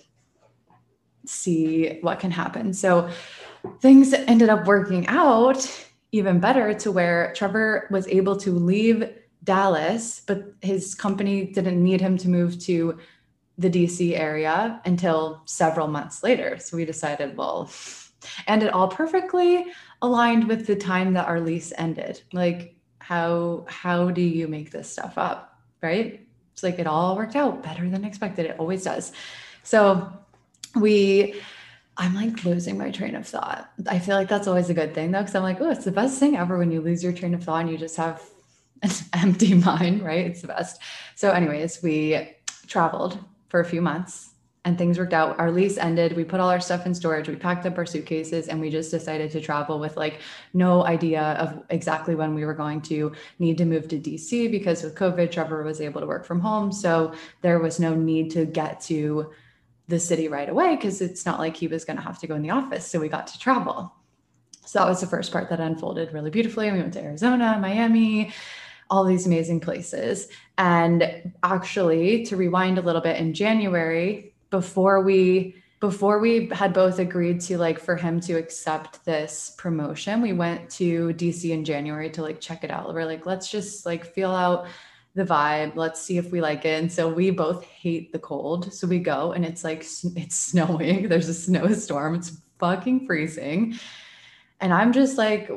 see 1.24 1.98
what 2.00 2.20
can 2.20 2.30
happen. 2.30 2.72
So 2.74 3.08
things 3.80 4.12
ended 4.12 4.48
up 4.48 4.66
working 4.66 5.06
out 5.06 5.86
even 6.10 6.40
better 6.40 6.74
to 6.74 6.90
where 6.90 7.32
trevor 7.34 7.88
was 7.90 8.06
able 8.08 8.36
to 8.36 8.50
leave 8.52 9.08
dallas 9.44 10.22
but 10.26 10.52
his 10.60 10.94
company 10.94 11.46
didn't 11.46 11.82
need 11.82 12.00
him 12.00 12.18
to 12.18 12.28
move 12.28 12.58
to 12.60 12.98
the 13.62 13.70
DC 13.70 14.18
area 14.18 14.80
until 14.84 15.42
several 15.46 15.88
months 15.88 16.22
later. 16.22 16.58
So 16.58 16.76
we 16.76 16.84
decided, 16.84 17.36
well, 17.36 17.70
and 18.46 18.62
it 18.62 18.72
all 18.72 18.88
perfectly 18.88 19.66
aligned 20.00 20.48
with 20.48 20.66
the 20.66 20.76
time 20.76 21.14
that 21.14 21.28
our 21.28 21.40
lease 21.40 21.72
ended. 21.76 22.22
Like 22.32 22.76
how 22.98 23.64
how 23.68 24.10
do 24.10 24.22
you 24.22 24.46
make 24.48 24.70
this 24.70 24.90
stuff 24.90 25.18
up, 25.18 25.58
right? 25.82 26.26
It's 26.52 26.62
like 26.62 26.78
it 26.78 26.86
all 26.86 27.16
worked 27.16 27.36
out 27.36 27.62
better 27.62 27.88
than 27.88 28.04
expected. 28.04 28.46
It 28.46 28.58
always 28.58 28.84
does. 28.84 29.12
So 29.62 30.12
we 30.76 31.34
I'm 31.96 32.14
like 32.14 32.44
losing 32.44 32.78
my 32.78 32.90
train 32.90 33.14
of 33.14 33.26
thought. 33.26 33.70
I 33.86 33.98
feel 33.98 34.16
like 34.16 34.28
that's 34.28 34.48
always 34.48 34.70
a 34.70 34.74
good 34.74 34.94
thing 34.94 35.10
though, 35.10 35.20
because 35.20 35.34
I'm 35.34 35.42
like, 35.42 35.60
oh, 35.60 35.70
it's 35.70 35.84
the 35.84 35.92
best 35.92 36.18
thing 36.18 36.36
ever 36.36 36.58
when 36.58 36.70
you 36.70 36.80
lose 36.80 37.02
your 37.02 37.12
train 37.12 37.34
of 37.34 37.44
thought 37.44 37.62
and 37.62 37.70
you 37.70 37.76
just 37.76 37.96
have 37.96 38.22
an 38.82 38.90
empty 39.12 39.54
mind, 39.54 40.02
right? 40.02 40.26
It's 40.26 40.40
the 40.40 40.48
best. 40.48 40.80
So, 41.16 41.30
anyways, 41.30 41.82
we 41.82 42.30
traveled 42.66 43.18
for 43.52 43.60
a 43.60 43.64
few 43.66 43.82
months 43.82 44.30
and 44.64 44.78
things 44.78 44.98
worked 44.98 45.12
out. 45.12 45.38
Our 45.38 45.50
lease 45.50 45.76
ended. 45.76 46.16
We 46.16 46.24
put 46.24 46.40
all 46.40 46.48
our 46.48 46.58
stuff 46.58 46.86
in 46.86 46.94
storage. 46.94 47.28
We 47.28 47.36
packed 47.36 47.66
up 47.66 47.76
our 47.76 47.84
suitcases 47.84 48.48
and 48.48 48.58
we 48.58 48.70
just 48.70 48.90
decided 48.90 49.30
to 49.32 49.42
travel 49.42 49.78
with 49.78 49.94
like 49.98 50.20
no 50.54 50.86
idea 50.86 51.20
of 51.20 51.62
exactly 51.68 52.14
when 52.14 52.34
we 52.34 52.46
were 52.46 52.54
going 52.54 52.80
to 52.82 53.12
need 53.38 53.58
to 53.58 53.66
move 53.66 53.88
to 53.88 53.98
DC 53.98 54.50
because 54.50 54.82
with 54.82 54.94
COVID, 54.94 55.30
Trevor 55.30 55.62
was 55.64 55.82
able 55.82 56.00
to 56.00 56.06
work 56.06 56.24
from 56.24 56.40
home. 56.40 56.72
So 56.72 57.12
there 57.42 57.58
was 57.58 57.78
no 57.78 57.94
need 57.94 58.30
to 58.30 58.46
get 58.46 58.80
to 58.82 59.30
the 59.88 60.00
city 60.00 60.28
right 60.28 60.48
away 60.48 60.76
because 60.76 61.02
it's 61.02 61.26
not 61.26 61.38
like 61.38 61.54
he 61.54 61.66
was 61.66 61.84
going 61.84 61.98
to 61.98 62.02
have 62.02 62.18
to 62.20 62.26
go 62.26 62.36
in 62.36 62.42
the 62.42 62.50
office. 62.50 62.86
So 62.86 63.00
we 63.00 63.10
got 63.10 63.26
to 63.26 63.38
travel. 63.38 63.92
So 64.64 64.78
that 64.78 64.88
was 64.88 65.02
the 65.02 65.06
first 65.06 65.30
part 65.30 65.50
that 65.50 65.60
unfolded 65.60 66.14
really 66.14 66.30
beautifully. 66.30 66.72
We 66.72 66.78
went 66.78 66.94
to 66.94 67.02
Arizona, 67.02 67.58
Miami, 67.60 68.32
all 68.92 69.04
these 69.04 69.26
amazing 69.26 69.58
places. 69.58 70.28
And 70.58 71.32
actually, 71.42 72.26
to 72.26 72.36
rewind 72.36 72.76
a 72.76 72.82
little 72.82 73.00
bit 73.00 73.16
in 73.16 73.32
January, 73.32 74.34
before 74.50 75.00
we 75.02 75.56
before 75.80 76.20
we 76.20 76.46
had 76.52 76.72
both 76.72 77.00
agreed 77.00 77.40
to 77.40 77.58
like 77.58 77.80
for 77.80 77.96
him 77.96 78.20
to 78.20 78.34
accept 78.34 79.04
this 79.04 79.54
promotion, 79.56 80.20
we 80.20 80.34
went 80.34 80.70
to 80.70 81.08
DC 81.14 81.50
in 81.50 81.64
January 81.64 82.10
to 82.10 82.22
like 82.22 82.38
check 82.38 82.62
it 82.62 82.70
out. 82.70 82.92
We're 82.92 83.06
like, 83.06 83.24
let's 83.24 83.50
just 83.50 83.86
like 83.86 84.04
feel 84.04 84.30
out 84.30 84.66
the 85.14 85.24
vibe. 85.24 85.74
Let's 85.74 86.00
see 86.00 86.18
if 86.18 86.30
we 86.30 86.42
like 86.42 86.66
it. 86.66 86.80
And 86.80 86.92
so 86.92 87.08
we 87.08 87.30
both 87.30 87.64
hate 87.64 88.12
the 88.12 88.18
cold. 88.18 88.72
So 88.74 88.86
we 88.86 88.98
go 88.98 89.32
and 89.32 89.42
it's 89.44 89.64
like 89.64 89.80
it's 89.80 90.36
snowing. 90.50 91.08
There's 91.08 91.30
a 91.30 91.34
snowstorm. 91.34 92.14
It's 92.14 92.42
fucking 92.58 93.06
freezing. 93.06 93.78
And 94.60 94.72
I'm 94.72 94.92
just 94.92 95.16
like 95.16 95.50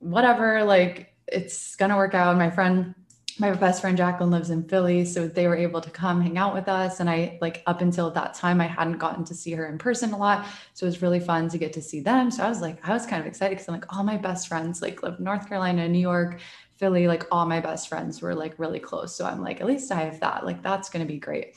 whatever, 0.00 0.62
like 0.64 1.13
it's 1.28 1.76
gonna 1.76 1.96
work 1.96 2.14
out. 2.14 2.36
My 2.36 2.50
friend, 2.50 2.94
my 3.38 3.52
best 3.52 3.80
friend 3.80 3.96
Jacqueline 3.96 4.30
lives 4.30 4.50
in 4.50 4.62
Philly, 4.68 5.04
so 5.04 5.26
they 5.26 5.48
were 5.48 5.56
able 5.56 5.80
to 5.80 5.90
come 5.90 6.20
hang 6.20 6.38
out 6.38 6.54
with 6.54 6.68
us. 6.68 7.00
And 7.00 7.10
I 7.10 7.38
like 7.40 7.62
up 7.66 7.80
until 7.80 8.10
that 8.12 8.34
time, 8.34 8.60
I 8.60 8.66
hadn't 8.66 8.98
gotten 8.98 9.24
to 9.24 9.34
see 9.34 9.52
her 9.52 9.66
in 9.66 9.78
person 9.78 10.12
a 10.12 10.18
lot, 10.18 10.46
so 10.74 10.86
it 10.86 10.88
was 10.88 11.02
really 11.02 11.20
fun 11.20 11.48
to 11.48 11.58
get 11.58 11.72
to 11.74 11.82
see 11.82 12.00
them. 12.00 12.30
So 12.30 12.44
I 12.44 12.48
was 12.48 12.60
like, 12.60 12.86
I 12.86 12.92
was 12.92 13.06
kind 13.06 13.20
of 13.20 13.26
excited 13.26 13.56
because 13.56 13.68
I'm 13.68 13.74
like, 13.74 13.96
all 13.96 14.04
my 14.04 14.16
best 14.16 14.48
friends 14.48 14.82
like 14.82 15.02
live 15.02 15.16
in 15.18 15.24
North 15.24 15.48
Carolina, 15.48 15.88
New 15.88 15.98
York, 15.98 16.40
Philly. 16.76 17.08
Like 17.08 17.26
all 17.32 17.46
my 17.46 17.60
best 17.60 17.88
friends 17.88 18.22
were 18.22 18.34
like 18.34 18.58
really 18.58 18.80
close. 18.80 19.16
So 19.16 19.24
I'm 19.26 19.42
like, 19.42 19.60
at 19.60 19.66
least 19.66 19.90
I 19.90 20.02
have 20.02 20.20
that. 20.20 20.44
Like 20.44 20.62
that's 20.62 20.88
gonna 20.88 21.04
be 21.04 21.18
great 21.18 21.56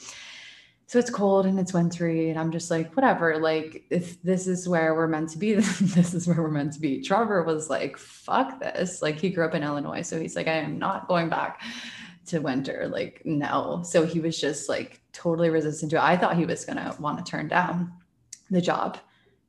so 0.87 0.97
it's 0.97 1.09
cold 1.09 1.45
and 1.45 1.59
it's 1.59 1.73
wintry 1.73 2.29
and 2.29 2.39
i'm 2.39 2.51
just 2.51 2.71
like 2.71 2.95
whatever 2.95 3.37
like 3.37 3.83
if 3.89 4.21
this 4.23 4.47
is 4.47 4.67
where 4.67 4.95
we're 4.95 5.07
meant 5.07 5.29
to 5.29 5.37
be 5.37 5.53
this 5.55 6.13
is 6.13 6.27
where 6.27 6.41
we're 6.41 6.49
meant 6.49 6.73
to 6.73 6.79
be. 6.79 7.01
Trevor 7.01 7.43
was 7.43 7.69
like 7.69 7.97
fuck 7.97 8.59
this. 8.59 9.01
Like 9.01 9.19
he 9.19 9.29
grew 9.29 9.45
up 9.45 9.53
in 9.53 9.63
illinois 9.63 10.01
so 10.01 10.19
he's 10.19 10.35
like 10.35 10.47
i 10.47 10.53
am 10.53 10.79
not 10.79 11.07
going 11.07 11.29
back 11.29 11.61
to 12.27 12.39
winter. 12.39 12.87
Like 12.91 13.21
no. 13.25 13.81
So 13.83 14.05
he 14.05 14.19
was 14.19 14.39
just 14.39 14.69
like 14.69 15.01
totally 15.11 15.49
resistant 15.49 15.91
to 15.91 15.97
it. 15.97 16.03
I 16.03 16.17
thought 16.17 16.37
he 16.37 16.45
was 16.45 16.65
going 16.65 16.77
to 16.77 16.95
want 17.01 17.17
to 17.17 17.29
turn 17.29 17.47
down 17.47 17.91
the 18.51 18.61
job 18.61 18.97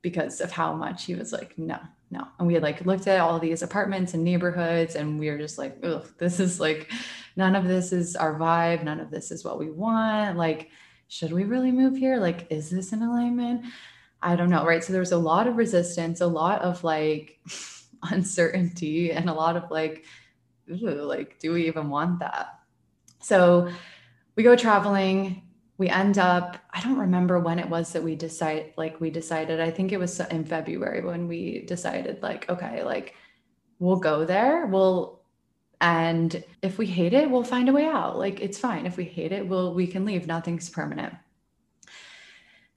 because 0.01 0.41
of 0.41 0.51
how 0.51 0.73
much 0.73 1.05
he 1.05 1.15
was 1.15 1.31
like 1.31 1.57
no 1.57 1.77
no. 2.11 2.27
And 2.39 2.47
we 2.47 2.53
had 2.55 2.63
like 2.63 2.85
looked 2.85 3.07
at 3.07 3.19
all 3.19 3.39
these 3.39 3.61
apartments 3.61 4.13
and 4.13 4.23
neighborhoods 4.23 4.95
and 4.95 5.19
we 5.19 5.29
were 5.29 5.37
just 5.37 5.57
like 5.57 5.77
ugh 5.83 6.07
this 6.17 6.39
is 6.39 6.59
like 6.59 6.91
none 7.35 7.55
of 7.55 7.67
this 7.67 7.93
is 7.93 8.15
our 8.15 8.35
vibe. 8.35 8.83
None 8.83 8.99
of 8.99 9.11
this 9.11 9.31
is 9.31 9.45
what 9.45 9.59
we 9.59 9.69
want. 9.69 10.37
Like 10.37 10.69
should 11.09 11.33
we 11.33 11.43
really 11.43 11.71
move 11.71 11.97
here? 11.97 12.17
Like, 12.17 12.47
is 12.49 12.69
this 12.69 12.93
an 12.93 13.01
alignment? 13.01 13.65
I 14.21 14.35
don't 14.35 14.49
know. 14.49 14.65
Right. 14.65 14.83
So 14.83 14.93
there's 14.93 15.11
a 15.11 15.17
lot 15.17 15.47
of 15.47 15.57
resistance, 15.57 16.21
a 16.21 16.27
lot 16.27 16.61
of 16.61 16.83
like 16.83 17.39
uncertainty, 18.03 19.11
and 19.11 19.29
a 19.29 19.33
lot 19.33 19.57
of 19.57 19.69
like, 19.71 20.05
like, 20.67 21.39
do 21.39 21.51
we 21.53 21.67
even 21.67 21.89
want 21.89 22.19
that? 22.19 22.59
So 23.21 23.71
we 24.35 24.43
go 24.43 24.55
traveling. 24.55 25.43
We 25.77 25.89
end 25.89 26.17
up, 26.17 26.57
I 26.71 26.81
don't 26.81 26.97
remember 26.97 27.39
when 27.39 27.57
it 27.57 27.69
was 27.69 27.93
that 27.93 28.03
we 28.03 28.13
decide, 28.13 28.73
like, 28.75 28.99
we 28.99 29.09
decided, 29.09 29.61
I 29.61 29.71
think 29.71 29.93
it 29.93 29.97
was 29.97 30.19
in 30.19 30.43
February 30.43 31.01
when 31.01 31.27
we 31.29 31.65
decided, 31.65 32.21
like, 32.21 32.49
okay, 32.49 32.83
like, 32.83 33.15
we'll 33.79 33.95
go 33.95 34.25
there. 34.25 34.65
We'll 34.65 35.18
and 35.81 36.43
if 36.61 36.77
we 36.77 36.85
hate 36.85 37.13
it, 37.13 37.29
we'll 37.29 37.43
find 37.43 37.69
a 37.69 37.73
way 37.73 37.85
out. 37.85 38.17
Like 38.17 38.41
it's 38.41 38.57
fine. 38.57 38.85
If 38.85 38.97
we 38.97 39.05
hate 39.05 39.31
it, 39.31 39.47
we'll 39.47 39.73
we 39.73 39.87
can 39.87 40.05
leave. 40.05 40.27
Nothing's 40.27 40.69
permanent. 40.69 41.13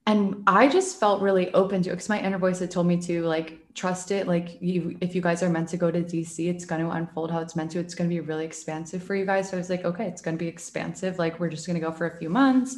And 0.05 0.43
I 0.47 0.67
just 0.67 0.99
felt 0.99 1.21
really 1.21 1.53
open 1.53 1.81
to 1.83 1.89
it 1.89 1.93
because 1.93 2.09
my 2.09 2.19
inner 2.19 2.37
voice 2.37 2.59
had 2.59 2.69
told 2.69 2.87
me 2.87 3.01
to 3.03 3.23
like 3.23 3.59
trust 3.73 4.11
it. 4.11 4.27
Like 4.27 4.61
you, 4.61 4.97
if 4.99 5.15
you 5.15 5.21
guys 5.21 5.41
are 5.41 5.49
meant 5.49 5.69
to 5.69 5.77
go 5.77 5.91
to 5.91 6.01
DC, 6.01 6.49
it's 6.49 6.65
going 6.65 6.81
to 6.81 6.91
unfold 6.91 7.31
how 7.31 7.39
it's 7.39 7.55
meant 7.55 7.71
to. 7.71 7.79
It's 7.79 7.95
going 7.95 8.09
to 8.09 8.13
be 8.13 8.19
really 8.19 8.43
expansive 8.43 9.01
for 9.01 9.15
you 9.15 9.25
guys. 9.25 9.49
So 9.49 9.55
I 9.55 9.59
was 9.59 9.69
like, 9.69 9.85
okay, 9.85 10.05
it's 10.05 10.21
going 10.21 10.37
to 10.37 10.43
be 10.43 10.49
expansive. 10.49 11.19
Like 11.19 11.39
we're 11.39 11.49
just 11.49 11.65
going 11.65 11.79
to 11.79 11.85
go 11.85 11.91
for 11.93 12.05
a 12.07 12.17
few 12.17 12.29
months 12.29 12.77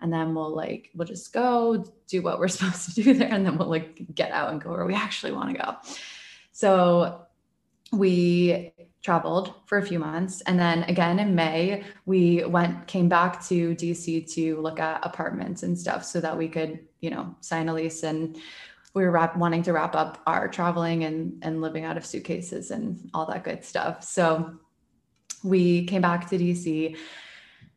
and 0.00 0.12
then 0.12 0.34
we'll 0.34 0.54
like 0.54 0.90
we'll 0.94 1.08
just 1.08 1.32
go 1.32 1.84
do 2.06 2.22
what 2.22 2.38
we're 2.38 2.48
supposed 2.56 2.94
to 2.94 3.02
do 3.02 3.14
there 3.14 3.32
and 3.32 3.44
then 3.44 3.56
we'll 3.58 3.68
like 3.68 4.14
get 4.14 4.30
out 4.30 4.52
and 4.52 4.62
go 4.62 4.70
where 4.70 4.84
we 4.84 4.94
actually 4.94 5.32
want 5.32 5.50
to 5.50 5.60
go 5.60 5.76
so 6.52 7.23
we 7.92 8.72
traveled 9.02 9.52
for 9.66 9.78
a 9.78 9.86
few 9.86 9.98
months. 9.98 10.40
And 10.42 10.58
then 10.58 10.84
again 10.84 11.18
in 11.18 11.34
may 11.34 11.84
we 12.06 12.44
went 12.44 12.86
came 12.86 13.08
back 13.08 13.44
to 13.48 13.74
dc 13.74 14.32
to 14.32 14.60
look 14.60 14.80
at 14.80 15.04
apartments 15.04 15.62
and 15.62 15.78
stuff 15.78 16.04
so 16.04 16.20
that 16.22 16.36
we 16.36 16.48
could 16.48 16.80
you 17.00 17.10
know 17.10 17.34
sign 17.40 17.68
a 17.68 17.74
lease. 17.74 18.02
And 18.02 18.36
we 18.94 19.02
were 19.02 19.10
wrap, 19.10 19.36
wanting 19.36 19.62
to 19.64 19.72
wrap 19.72 19.94
up 19.94 20.22
our 20.26 20.48
traveling 20.48 21.04
and 21.04 21.38
and 21.42 21.60
living 21.60 21.84
out 21.84 21.96
of 21.96 22.06
suitcases 22.06 22.70
and 22.70 23.10
all 23.12 23.26
that 23.26 23.44
good 23.44 23.64
stuff. 23.64 24.02
So 24.04 24.58
we 25.42 25.84
came 25.84 26.00
back 26.00 26.26
to 26.30 26.38
dc 26.38 26.96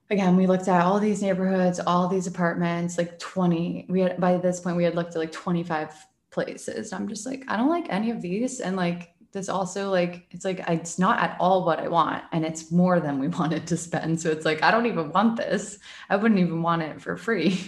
again 0.09 0.37
we 0.37 0.47
looked 0.47 0.69
at 0.69 0.81
all 0.85 1.01
these 1.01 1.21
neighborhoods 1.21 1.81
all 1.81 2.07
these 2.07 2.27
apartments 2.27 2.97
like 2.97 3.19
20 3.19 3.87
we 3.89 3.99
had 3.99 4.17
by 4.21 4.37
this 4.37 4.61
point 4.61 4.77
we 4.77 4.85
had 4.85 4.95
looked 4.95 5.13
at 5.15 5.19
like 5.19 5.33
25 5.33 5.93
places. 6.29 6.93
I'm 6.93 7.07
just 7.07 7.25
like 7.25 7.43
i 7.47 7.57
don't 7.57 7.69
like 7.69 7.87
any 7.89 8.11
of 8.11 8.21
these. 8.21 8.59
And 8.59 8.75
like 8.75 9.13
this 9.37 9.49
also 9.49 9.91
like 9.91 10.25
it's 10.31 10.43
like 10.43 10.59
it's 10.67 10.97
not 10.97 11.19
at 11.19 11.37
all 11.39 11.63
what 11.63 11.79
I 11.79 11.87
want 11.87 12.23
and 12.31 12.43
it's 12.43 12.71
more 12.71 12.99
than 12.99 13.19
we 13.19 13.27
wanted 13.39 13.67
to 13.67 13.77
spend. 13.77 14.19
So 14.19 14.29
it's 14.31 14.45
like 14.45 14.63
I 14.63 14.71
don't 14.71 14.87
even 14.87 15.11
want 15.11 15.37
this. 15.37 15.79
I 16.09 16.15
wouldn't 16.15 16.39
even 16.39 16.61
want 16.61 16.81
it 16.81 17.01
for 17.01 17.15
free. 17.15 17.61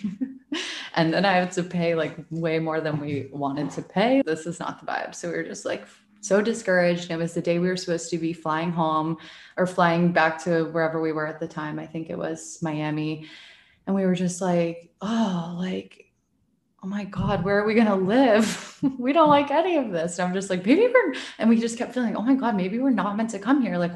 and 0.95 1.13
then 1.13 1.25
I 1.25 1.33
have 1.33 1.51
to 1.51 1.63
pay 1.63 1.95
like 1.95 2.17
way 2.31 2.59
more 2.59 2.81
than 2.81 2.99
we 2.99 3.29
wanted 3.31 3.69
to 3.71 3.81
pay. 3.81 4.21
This 4.25 4.45
is 4.45 4.59
not 4.59 4.79
the 4.79 4.91
vibe. 4.91 5.13
So 5.15 5.29
we 5.29 5.37
were 5.37 5.43
just 5.43 5.65
like 5.65 5.85
so 6.21 6.41
discouraged. 6.41 7.11
It 7.11 7.17
was 7.17 7.33
the 7.33 7.41
day 7.41 7.59
we 7.59 7.69
were 7.69 7.77
supposed 7.77 8.09
to 8.09 8.17
be 8.17 8.33
flying 8.33 8.71
home 8.71 9.17
or 9.55 9.65
flying 9.65 10.11
back 10.11 10.43
to 10.43 10.65
wherever 10.65 10.99
we 10.99 11.11
were 11.11 11.27
at 11.27 11.39
the 11.39 11.47
time. 11.47 11.79
I 11.79 11.85
think 11.85 12.09
it 12.09 12.17
was 12.17 12.59
Miami. 12.61 13.27
And 13.87 13.95
we 13.95 14.05
were 14.05 14.15
just 14.15 14.41
like, 14.41 14.91
oh, 15.01 15.55
like 15.57 16.08
oh 16.81 16.87
my 16.87 17.03
God, 17.03 17.43
where 17.43 17.59
are 17.59 17.65
we 17.65 17.73
going 17.73 17.87
to 17.87 17.95
live? 17.95 18.79
we 18.97 19.11
don't 19.11 19.27
like 19.27 19.51
any 19.51 19.75
of 19.77 19.91
this. 19.91 20.17
And 20.17 20.27
I'm 20.27 20.33
just 20.33 20.49
like, 20.49 20.65
maybe 20.65 20.87
we're, 20.87 21.13
and 21.37 21.49
we 21.49 21.59
just 21.59 21.77
kept 21.77 21.93
feeling, 21.93 22.15
oh 22.15 22.21
my 22.21 22.35
God, 22.35 22.55
maybe 22.55 22.79
we're 22.79 22.89
not 22.89 23.17
meant 23.17 23.31
to 23.31 23.39
come 23.39 23.61
here. 23.61 23.77
Like, 23.77 23.91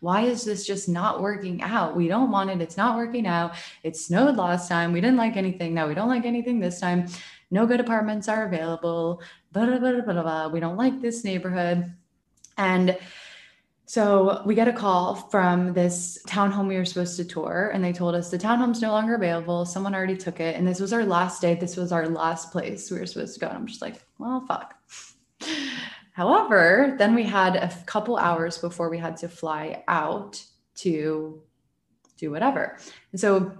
why 0.00 0.22
is 0.22 0.44
this 0.44 0.66
just 0.66 0.88
not 0.88 1.22
working 1.22 1.62
out? 1.62 1.96
We 1.96 2.08
don't 2.08 2.30
want 2.30 2.50
it. 2.50 2.60
It's 2.60 2.76
not 2.76 2.96
working 2.96 3.26
out. 3.26 3.54
It 3.82 3.96
snowed 3.96 4.36
last 4.36 4.68
time. 4.68 4.92
We 4.92 5.00
didn't 5.00 5.16
like 5.16 5.36
anything. 5.36 5.72
Now 5.72 5.88
we 5.88 5.94
don't 5.94 6.10
like 6.10 6.26
anything 6.26 6.60
this 6.60 6.78
time. 6.78 7.06
No 7.50 7.64
good 7.64 7.80
apartments 7.80 8.28
are 8.28 8.44
available. 8.44 9.22
Blah, 9.52 9.66
blah, 9.66 9.78
blah, 9.78 10.00
blah, 10.02 10.22
blah. 10.22 10.48
We 10.48 10.60
don't 10.60 10.76
like 10.76 11.00
this 11.00 11.24
neighborhood. 11.24 11.94
And 12.58 12.98
So 13.88 14.42
we 14.44 14.56
get 14.56 14.66
a 14.66 14.72
call 14.72 15.14
from 15.14 15.72
this 15.72 16.18
townhome 16.26 16.66
we 16.66 16.76
were 16.76 16.84
supposed 16.84 17.16
to 17.18 17.24
tour, 17.24 17.70
and 17.72 17.84
they 17.84 17.92
told 17.92 18.16
us 18.16 18.30
the 18.30 18.38
townhome's 18.38 18.82
no 18.82 18.90
longer 18.90 19.14
available. 19.14 19.64
Someone 19.64 19.94
already 19.94 20.16
took 20.16 20.40
it. 20.40 20.56
And 20.56 20.66
this 20.66 20.80
was 20.80 20.92
our 20.92 21.04
last 21.04 21.40
day. 21.40 21.54
This 21.54 21.76
was 21.76 21.92
our 21.92 22.08
last 22.08 22.50
place 22.50 22.90
we 22.90 22.98
were 22.98 23.06
supposed 23.06 23.34
to 23.34 23.40
go. 23.40 23.46
And 23.46 23.56
I'm 23.56 23.66
just 23.66 23.82
like, 23.82 24.02
well, 24.18 24.44
fuck. 24.48 24.74
However, 26.12 26.96
then 26.98 27.14
we 27.14 27.22
had 27.22 27.54
a 27.54 27.72
couple 27.86 28.16
hours 28.16 28.58
before 28.58 28.90
we 28.90 28.98
had 28.98 29.16
to 29.18 29.28
fly 29.28 29.84
out 29.86 30.42
to 30.76 31.42
do 32.16 32.30
whatever. 32.32 32.78
And 33.12 33.20
so 33.20 33.52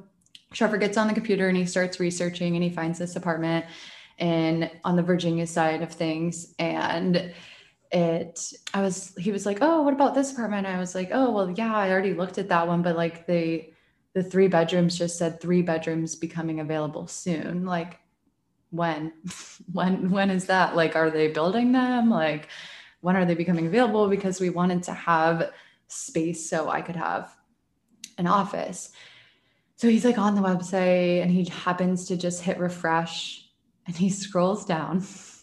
Trevor 0.52 0.78
gets 0.78 0.96
on 0.96 1.06
the 1.06 1.14
computer 1.14 1.48
and 1.48 1.56
he 1.56 1.66
starts 1.66 2.00
researching 2.00 2.56
and 2.56 2.64
he 2.64 2.70
finds 2.70 2.98
this 2.98 3.14
apartment 3.14 3.66
and 4.18 4.70
on 4.84 4.96
the 4.96 5.02
Virginia 5.02 5.46
side 5.46 5.82
of 5.82 5.92
things. 5.92 6.54
And 6.58 7.32
it 7.92 8.52
i 8.74 8.82
was 8.82 9.14
he 9.16 9.30
was 9.30 9.46
like 9.46 9.58
oh 9.60 9.82
what 9.82 9.94
about 9.94 10.14
this 10.14 10.32
apartment? 10.32 10.66
I 10.66 10.78
was 10.78 10.94
like 10.94 11.10
oh 11.12 11.30
well 11.30 11.50
yeah 11.50 11.74
i 11.74 11.90
already 11.90 12.14
looked 12.14 12.38
at 12.38 12.48
that 12.48 12.66
one 12.66 12.82
but 12.82 12.96
like 12.96 13.26
the 13.26 13.70
the 14.16 14.22
three 14.22 14.48
bedrooms 14.48 14.96
just 14.96 15.18
said 15.18 15.42
three 15.42 15.60
bedrooms 15.60 16.14
becoming 16.14 16.60
available 16.60 17.06
soon. 17.06 17.66
Like 17.66 18.00
when? 18.70 19.12
When 19.72 20.10
when 20.10 20.30
is 20.30 20.46
that? 20.46 20.74
Like 20.74 20.96
are 20.96 21.10
they 21.10 21.28
building 21.28 21.72
them? 21.72 22.08
Like 22.08 22.48
when 23.02 23.14
are 23.14 23.26
they 23.26 23.34
becoming 23.34 23.66
available? 23.66 24.08
Because 24.08 24.40
we 24.40 24.48
wanted 24.48 24.84
to 24.84 24.94
have 24.94 25.52
space 25.88 26.48
so 26.48 26.68
i 26.70 26.80
could 26.80 26.96
have 26.96 27.36
an 28.16 28.26
office. 28.26 28.90
So 29.76 29.90
he's 29.90 30.06
like 30.06 30.16
on 30.16 30.34
the 30.34 30.40
website 30.40 31.20
and 31.20 31.30
he 31.30 31.44
happens 31.44 32.06
to 32.06 32.16
just 32.16 32.40
hit 32.40 32.58
refresh 32.58 33.50
and 33.86 33.94
he 33.94 34.08
scrolls 34.08 34.64
down 34.64 35.00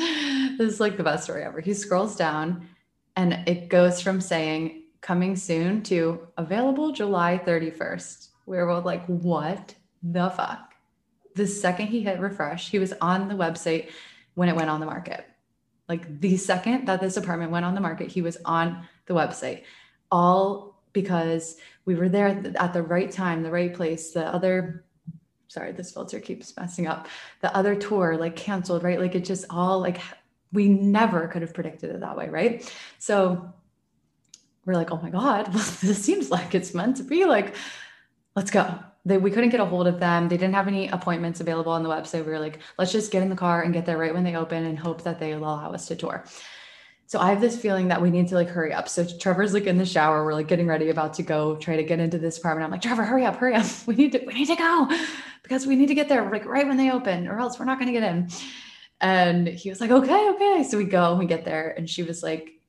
this 0.58 0.72
is 0.72 0.80
like 0.80 0.96
the 0.96 1.02
best 1.02 1.24
story 1.24 1.42
ever. 1.42 1.60
He 1.60 1.74
scrolls 1.74 2.16
down 2.16 2.68
and 3.16 3.46
it 3.46 3.68
goes 3.68 4.00
from 4.00 4.20
saying 4.20 4.84
coming 5.00 5.36
soon 5.36 5.82
to 5.84 6.26
available 6.36 6.92
July 6.92 7.40
31st. 7.44 8.28
We 8.46 8.56
were 8.56 8.66
both 8.66 8.84
like, 8.84 9.04
what 9.06 9.74
the 10.02 10.30
fuck? 10.30 10.72
The 11.34 11.46
second 11.46 11.88
he 11.88 12.00
hit 12.00 12.18
refresh, 12.18 12.70
he 12.70 12.78
was 12.78 12.94
on 13.00 13.28
the 13.28 13.34
website 13.34 13.90
when 14.34 14.48
it 14.48 14.56
went 14.56 14.70
on 14.70 14.80
the 14.80 14.86
market. 14.86 15.24
Like 15.88 16.20
the 16.20 16.36
second 16.36 16.86
that 16.86 17.00
this 17.00 17.16
apartment 17.16 17.52
went 17.52 17.66
on 17.66 17.74
the 17.74 17.80
market, 17.80 18.08
he 18.08 18.22
was 18.22 18.38
on 18.44 18.86
the 19.06 19.14
website. 19.14 19.64
All 20.10 20.80
because 20.92 21.56
we 21.84 21.94
were 21.94 22.08
there 22.08 22.28
at 22.58 22.72
the 22.72 22.82
right 22.82 23.10
time, 23.10 23.42
the 23.42 23.50
right 23.50 23.74
place. 23.74 24.12
The 24.12 24.26
other 24.26 24.84
sorry, 25.50 25.72
this 25.72 25.90
filter 25.90 26.20
keeps 26.20 26.56
messing 26.56 26.86
up. 26.86 27.08
The 27.40 27.54
other 27.56 27.74
tour 27.74 28.16
like 28.16 28.36
canceled, 28.36 28.84
right? 28.84 29.00
Like 29.00 29.16
it 29.16 29.24
just 29.24 29.46
all 29.50 29.80
like 29.80 30.00
we 30.52 30.68
never 30.68 31.26
could 31.26 31.42
have 31.42 31.52
predicted 31.52 31.90
it 31.90 32.00
that 32.00 32.16
way, 32.16 32.28
right? 32.28 32.72
So 32.98 33.52
we're 34.64 34.74
like, 34.74 34.92
oh 34.92 35.00
my 35.02 35.10
God, 35.10 35.48
well, 35.54 35.64
this 35.82 36.04
seems 36.04 36.30
like 36.30 36.54
it's 36.54 36.72
meant 36.72 36.98
to 36.98 37.02
be 37.02 37.24
like, 37.24 37.56
let's 38.36 38.52
go. 38.52 38.78
They, 39.04 39.18
we 39.18 39.32
couldn't 39.32 39.50
get 39.50 39.58
a 39.58 39.64
hold 39.64 39.88
of 39.88 39.98
them. 39.98 40.28
They 40.28 40.36
didn't 40.36 40.54
have 40.54 40.68
any 40.68 40.86
appointments 40.86 41.40
available 41.40 41.72
on 41.72 41.82
the 41.82 41.88
website. 41.88 42.24
We 42.24 42.30
were 42.30 42.38
like, 42.38 42.60
let's 42.78 42.92
just 42.92 43.10
get 43.10 43.24
in 43.24 43.28
the 43.28 43.34
car 43.34 43.62
and 43.62 43.74
get 43.74 43.86
there 43.86 43.98
right 43.98 44.14
when 44.14 44.22
they 44.22 44.36
open 44.36 44.64
and 44.64 44.78
hope 44.78 45.02
that 45.02 45.18
they 45.18 45.32
allow 45.32 45.72
us 45.72 45.88
to 45.88 45.96
tour. 45.96 46.24
So 47.10 47.18
I 47.18 47.30
have 47.30 47.40
this 47.40 47.60
feeling 47.60 47.88
that 47.88 48.00
we 48.00 48.08
need 48.08 48.28
to 48.28 48.36
like 48.36 48.48
hurry 48.48 48.72
up. 48.72 48.88
So 48.88 49.04
Trevor's 49.04 49.52
like 49.52 49.64
in 49.66 49.78
the 49.78 49.84
shower. 49.84 50.24
We're 50.24 50.32
like 50.32 50.46
getting 50.46 50.68
ready, 50.68 50.90
about 50.90 51.14
to 51.14 51.24
go 51.24 51.56
try 51.56 51.74
to 51.74 51.82
get 51.82 51.98
into 51.98 52.18
this 52.18 52.38
apartment. 52.38 52.66
I'm 52.66 52.70
like, 52.70 52.82
Trevor, 52.82 53.02
hurry 53.02 53.24
up, 53.24 53.34
hurry 53.34 53.56
up. 53.56 53.66
We 53.88 53.96
need 53.96 54.12
to, 54.12 54.22
we 54.24 54.32
need 54.32 54.46
to 54.46 54.54
go 54.54 54.88
because 55.42 55.66
we 55.66 55.74
need 55.74 55.88
to 55.88 55.94
get 55.96 56.08
there 56.08 56.30
like 56.30 56.44
right 56.44 56.68
when 56.68 56.76
they 56.76 56.92
open, 56.92 57.26
or 57.26 57.40
else 57.40 57.58
we're 57.58 57.64
not 57.64 57.80
going 57.80 57.92
to 57.92 58.00
get 58.00 58.08
in. 58.08 58.28
And 59.00 59.48
he 59.48 59.70
was 59.70 59.80
like, 59.80 59.90
okay, 59.90 60.30
okay. 60.34 60.62
So 60.62 60.78
we 60.78 60.84
go 60.84 61.10
and 61.10 61.18
we 61.18 61.26
get 61.26 61.44
there. 61.44 61.74
And 61.76 61.90
she 61.90 62.04
was 62.04 62.22
like, 62.22 62.60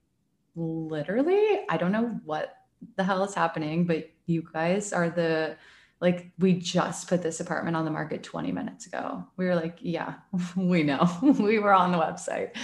literally, 0.55 1.59
I 1.69 1.77
don't 1.77 1.91
know 1.91 2.19
what 2.25 2.51
the 2.95 3.03
hell 3.03 3.23
is 3.23 3.35
happening, 3.35 3.85
but 3.85 4.09
you 4.25 4.43
guys 4.51 4.91
are 4.91 5.11
the 5.11 5.55
like 5.99 6.31
we 6.39 6.53
just 6.53 7.07
put 7.07 7.21
this 7.21 7.41
apartment 7.41 7.77
on 7.77 7.85
the 7.85 7.91
market 7.91 8.23
20 8.23 8.51
minutes 8.51 8.87
ago. 8.87 9.23
We 9.37 9.45
were 9.45 9.55
like, 9.55 9.77
yeah, 9.81 10.15
we 10.55 10.81
know. 10.81 11.07
we 11.21 11.59
were 11.59 11.73
on 11.73 11.91
the 11.91 11.99
website 11.99 12.55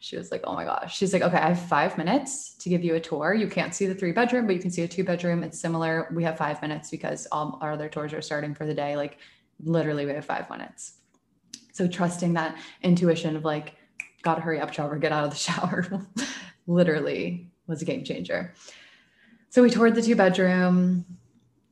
she 0.00 0.16
was 0.16 0.32
like, 0.32 0.40
Oh 0.44 0.54
my 0.54 0.64
gosh. 0.64 0.96
She's 0.96 1.12
like, 1.12 1.22
Okay, 1.22 1.36
I 1.36 1.48
have 1.48 1.60
five 1.60 1.96
minutes 1.96 2.54
to 2.54 2.68
give 2.68 2.82
you 2.82 2.94
a 2.96 3.00
tour. 3.00 3.34
You 3.34 3.46
can't 3.46 3.74
see 3.74 3.86
the 3.86 3.94
three 3.94 4.12
bedroom, 4.12 4.46
but 4.46 4.56
you 4.56 4.60
can 4.60 4.70
see 4.70 4.82
a 4.82 4.88
two 4.88 5.04
bedroom. 5.04 5.44
It's 5.44 5.60
similar. 5.60 6.10
We 6.12 6.24
have 6.24 6.38
five 6.38 6.60
minutes 6.62 6.90
because 6.90 7.28
all 7.30 7.58
our 7.60 7.72
other 7.72 7.88
tours 7.88 8.12
are 8.14 8.22
starting 8.22 8.54
for 8.54 8.66
the 8.66 8.74
day. 8.74 8.96
Like, 8.96 9.18
literally, 9.62 10.06
we 10.06 10.12
have 10.12 10.24
five 10.24 10.48
minutes. 10.50 10.94
So, 11.72 11.86
trusting 11.86 12.32
that 12.32 12.56
intuition 12.82 13.36
of 13.36 13.44
like, 13.44 13.76
Gotta 14.22 14.40
hurry 14.40 14.60
up, 14.60 14.72
Trevor, 14.72 14.98
get 14.98 15.12
out 15.12 15.24
of 15.24 15.30
the 15.30 15.36
shower, 15.36 15.86
literally 16.66 17.50
was 17.66 17.80
a 17.80 17.84
game 17.84 18.02
changer. 18.02 18.54
So, 19.50 19.62
we 19.62 19.68
toured 19.68 19.94
the 19.94 20.02
two 20.02 20.16
bedroom. 20.16 21.04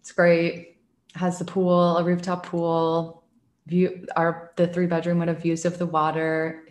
It's 0.00 0.12
great. 0.12 0.76
Has 1.14 1.38
the 1.38 1.46
pool, 1.46 1.96
a 1.96 2.04
rooftop 2.04 2.44
pool. 2.44 3.24
View 3.66 4.06
our 4.16 4.52
the 4.56 4.66
three 4.66 4.86
bedroom 4.86 5.18
would 5.18 5.28
have 5.28 5.42
views 5.42 5.64
of 5.64 5.78
the 5.78 5.86
water 5.86 6.67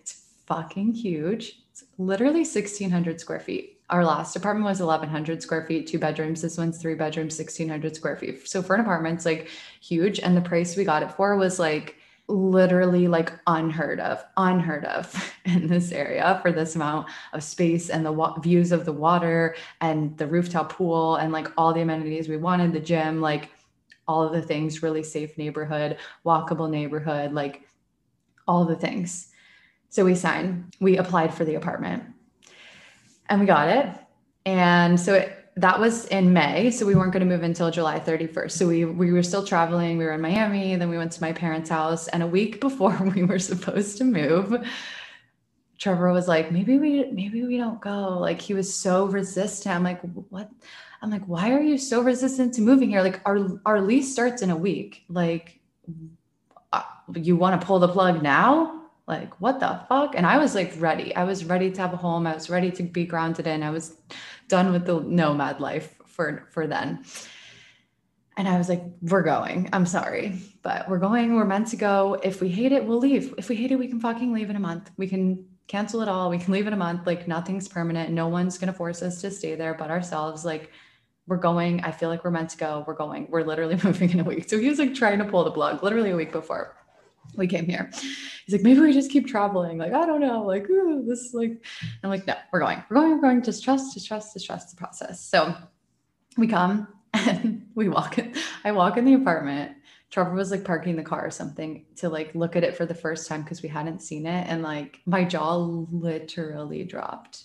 fucking 0.47 0.93
huge. 0.93 1.59
It's 1.71 1.83
literally 1.97 2.39
1,600 2.39 3.19
square 3.19 3.39
feet. 3.39 3.81
Our 3.89 4.03
last 4.03 4.35
apartment 4.35 4.65
was 4.65 4.79
1,100 4.79 5.41
square 5.43 5.65
feet, 5.65 5.87
two 5.87 5.99
bedrooms. 5.99 6.41
This 6.41 6.57
one's 6.57 6.81
three 6.81 6.95
bedrooms, 6.95 7.37
1,600 7.37 7.95
square 7.95 8.15
feet. 8.15 8.47
So 8.47 8.61
for 8.61 8.75
an 8.75 8.81
apartment, 8.81 9.15
it's 9.15 9.25
like 9.25 9.49
huge. 9.81 10.19
And 10.19 10.35
the 10.35 10.41
price 10.41 10.75
we 10.75 10.83
got 10.83 11.03
it 11.03 11.11
for 11.11 11.37
was 11.37 11.59
like 11.59 11.95
literally 12.29 13.07
like 13.07 13.31
unheard 13.47 13.99
of, 14.01 14.23
unheard 14.35 14.83
of 14.85 15.33
in 15.45 15.67
this 15.67 15.91
area 15.91 16.39
for 16.41 16.51
this 16.51 16.75
amount 16.75 17.07
of 17.33 17.43
space 17.43 17.89
and 17.89 18.05
the 18.05 18.11
wa- 18.11 18.37
views 18.39 18.71
of 18.71 18.83
the 18.83 18.91
water 18.91 19.55
and 19.79 20.17
the 20.17 20.27
rooftop 20.27 20.73
pool 20.73 21.15
and 21.17 21.31
like 21.31 21.49
all 21.57 21.73
the 21.73 21.81
amenities 21.81 22.27
we 22.27 22.37
wanted, 22.37 22.73
the 22.73 22.79
gym, 22.79 23.21
like 23.21 23.49
all 24.07 24.23
of 24.23 24.33
the 24.33 24.41
things, 24.41 24.83
really 24.83 25.03
safe 25.03 25.37
neighborhood, 25.37 25.97
walkable 26.25 26.69
neighborhood, 26.69 27.31
like 27.33 27.67
all 28.47 28.65
the 28.65 28.75
things. 28.75 29.29
So 29.89 30.05
we 30.05 30.15
signed, 30.15 30.73
we 30.79 30.97
applied 30.97 31.33
for 31.33 31.45
the 31.45 31.55
apartment 31.55 32.03
and 33.29 33.39
we 33.39 33.45
got 33.45 33.69
it. 33.69 33.87
And 34.45 34.99
so 34.99 35.13
it, 35.15 35.37
that 35.57 35.79
was 35.79 36.05
in 36.05 36.33
May. 36.33 36.69
So 36.69 36.85
we 36.85 36.93
weren't 36.93 37.11
going 37.11 37.27
to 37.27 37.33
move 37.33 37.43
until 37.43 37.71
July 37.71 37.99
31st. 37.99 38.51
So 38.51 38.67
we, 38.67 38.85
we 38.85 39.11
were 39.11 39.23
still 39.23 39.43
traveling. 39.43 39.97
We 39.97 40.05
were 40.05 40.13
in 40.13 40.21
Miami. 40.21 40.75
Then 40.75 40.89
we 40.89 40.97
went 40.97 41.11
to 41.13 41.21
my 41.21 41.33
parents' 41.33 41.69
house. 41.69 42.07
And 42.07 42.21
a 42.21 42.27
week 42.27 42.61
before 42.67 42.95
we 43.15 43.23
were 43.23 43.39
supposed 43.39 43.97
to 43.97 44.03
move, 44.03 44.65
Trevor 45.79 46.11
was 46.11 46.27
like, 46.27 46.51
maybe 46.51 46.77
we, 46.77 47.11
maybe 47.11 47.43
we 47.43 47.57
don't 47.57 47.81
go. 47.81 48.17
Like 48.19 48.39
he 48.39 48.53
was 48.53 48.73
so 48.73 49.05
resistant. 49.05 49.75
I'm 49.75 49.83
like, 49.83 50.01
what? 50.29 50.49
I'm 51.01 51.11
like, 51.11 51.25
why 51.25 51.51
are 51.51 51.61
you 51.61 51.77
so 51.77 52.01
resistant 52.01 52.53
to 52.55 52.61
moving 52.61 52.89
here? 52.89 53.01
Like 53.01 53.21
our, 53.25 53.59
our 53.65 53.81
lease 53.81 54.11
starts 54.11 54.41
in 54.41 54.49
a 54.49 54.55
week. 54.55 55.05
Like 55.09 55.59
uh, 56.71 56.83
you 57.13 57.35
want 57.35 57.59
to 57.59 57.65
pull 57.65 57.79
the 57.79 57.87
plug 57.87 58.21
now? 58.23 58.76
Like 59.07 59.39
what 59.39 59.59
the 59.59 59.79
fuck? 59.87 60.15
And 60.15 60.25
i 60.25 60.37
was 60.37 60.53
like 60.53 60.73
ready. 60.77 61.15
I 61.15 61.23
was 61.23 61.45
ready 61.45 61.71
to 61.71 61.81
have 61.81 61.93
a 61.93 61.97
home. 61.97 62.27
I 62.27 62.33
was 62.33 62.49
ready 62.49 62.71
to 62.71 62.83
be 62.83 63.05
grounded 63.05 63.47
in. 63.47 63.63
I 63.63 63.69
was 63.69 63.95
done 64.49 64.71
with 64.71 64.85
the 64.85 64.99
nomad 64.99 65.59
life 65.59 65.95
for 66.05 66.47
for 66.51 66.67
then. 66.67 67.03
And 68.35 68.47
i 68.47 68.57
was 68.57 68.69
like 68.69 68.83
we're 69.01 69.23
going. 69.23 69.69
I'm 69.73 69.85
sorry 69.85 70.39
but 70.61 70.89
we're 70.89 70.99
going. 70.99 71.35
We're 71.35 71.45
meant 71.45 71.67
to 71.69 71.77
go. 71.77 72.19
If 72.21 72.41
we 72.41 72.49
hate 72.49 72.73
it 72.73 72.85
we'll 72.85 72.99
leave. 72.99 73.33
If 73.37 73.49
we 73.49 73.55
hate 73.55 73.71
it 73.71 73.79
we 73.79 73.87
can 73.87 74.01
fucking 74.01 74.33
leave 74.33 74.49
in 74.49 74.57
a 74.57 74.59
month. 74.59 74.91
We 74.97 75.07
can 75.07 75.45
cancel 75.67 76.01
it 76.01 76.09
all. 76.09 76.29
We 76.29 76.37
can 76.37 76.53
leave 76.53 76.67
in 76.67 76.73
a 76.73 76.77
month. 76.77 77.07
Like 77.07 77.27
nothing's 77.27 77.67
permanent. 77.67 78.11
No 78.11 78.27
one's 78.27 78.57
going 78.57 78.71
to 78.71 78.77
force 78.77 79.01
us 79.01 79.21
to 79.21 79.31
stay 79.31 79.55
there 79.55 79.73
but 79.73 79.89
ourselves. 79.89 80.43
Like 80.43 80.71
we're 81.27 81.37
going. 81.37 81.81
I 81.81 81.91
feel 81.91 82.09
like 82.09 82.25
we're 82.25 82.31
meant 82.31 82.49
to 82.51 82.57
go. 82.57 82.83
We're 82.85 82.93
going. 82.93 83.27
We're 83.29 83.43
literally 83.43 83.79
moving 83.83 84.09
in 84.09 84.19
a 84.19 84.25
week. 84.25 84.49
So 84.49 84.59
he 84.59 84.67
was 84.67 84.79
like 84.79 84.93
trying 84.93 85.19
to 85.19 85.25
pull 85.25 85.45
the 85.45 85.51
plug 85.51 85.81
literally 85.81 86.11
a 86.11 86.15
week 86.17 86.33
before 86.33 86.76
we 87.35 87.47
came 87.47 87.65
here. 87.65 87.89
He's 88.45 88.53
like, 88.53 88.61
maybe 88.61 88.79
we 88.79 88.93
just 88.93 89.11
keep 89.11 89.27
traveling. 89.27 89.77
Like, 89.77 89.93
I 89.93 90.05
don't 90.05 90.21
know. 90.21 90.43
Like, 90.43 90.69
ooh, 90.69 91.03
this 91.05 91.33
like, 91.33 91.65
I'm 92.03 92.09
like, 92.09 92.25
no, 92.25 92.35
we're 92.51 92.59
going, 92.59 92.83
we're 92.89 92.95
going, 92.95 93.11
we're 93.11 93.21
going. 93.21 93.41
Just 93.43 93.63
trust, 93.63 93.93
just 93.93 94.07
trust, 94.07 94.33
just 94.33 94.45
trust 94.45 94.71
the 94.71 94.77
process. 94.77 95.21
So 95.23 95.55
we 96.37 96.47
come 96.47 96.87
and 97.13 97.67
we 97.75 97.89
walk 97.89 98.17
in. 98.17 98.33
I 98.63 98.71
walk 98.71 98.97
in 98.97 99.05
the 99.05 99.15
apartment. 99.15 99.73
Trevor 100.09 100.33
was 100.33 100.51
like 100.51 100.63
parking 100.63 100.95
the 100.95 101.03
car 101.03 101.25
or 101.25 101.31
something 101.31 101.85
to 101.97 102.07
like 102.07 102.33
look 102.33 102.55
at 102.55 102.63
it 102.63 102.77
for 102.77 102.85
the 102.85 102.93
first 102.95 103.27
time 103.27 103.41
because 103.41 103.61
we 103.61 103.67
hadn't 103.67 104.01
seen 104.01 104.25
it. 104.25 104.47
And 104.47 104.63
like 104.63 105.01
my 105.05 105.25
jaw 105.25 105.57
literally 105.57 106.85
dropped 106.85 107.43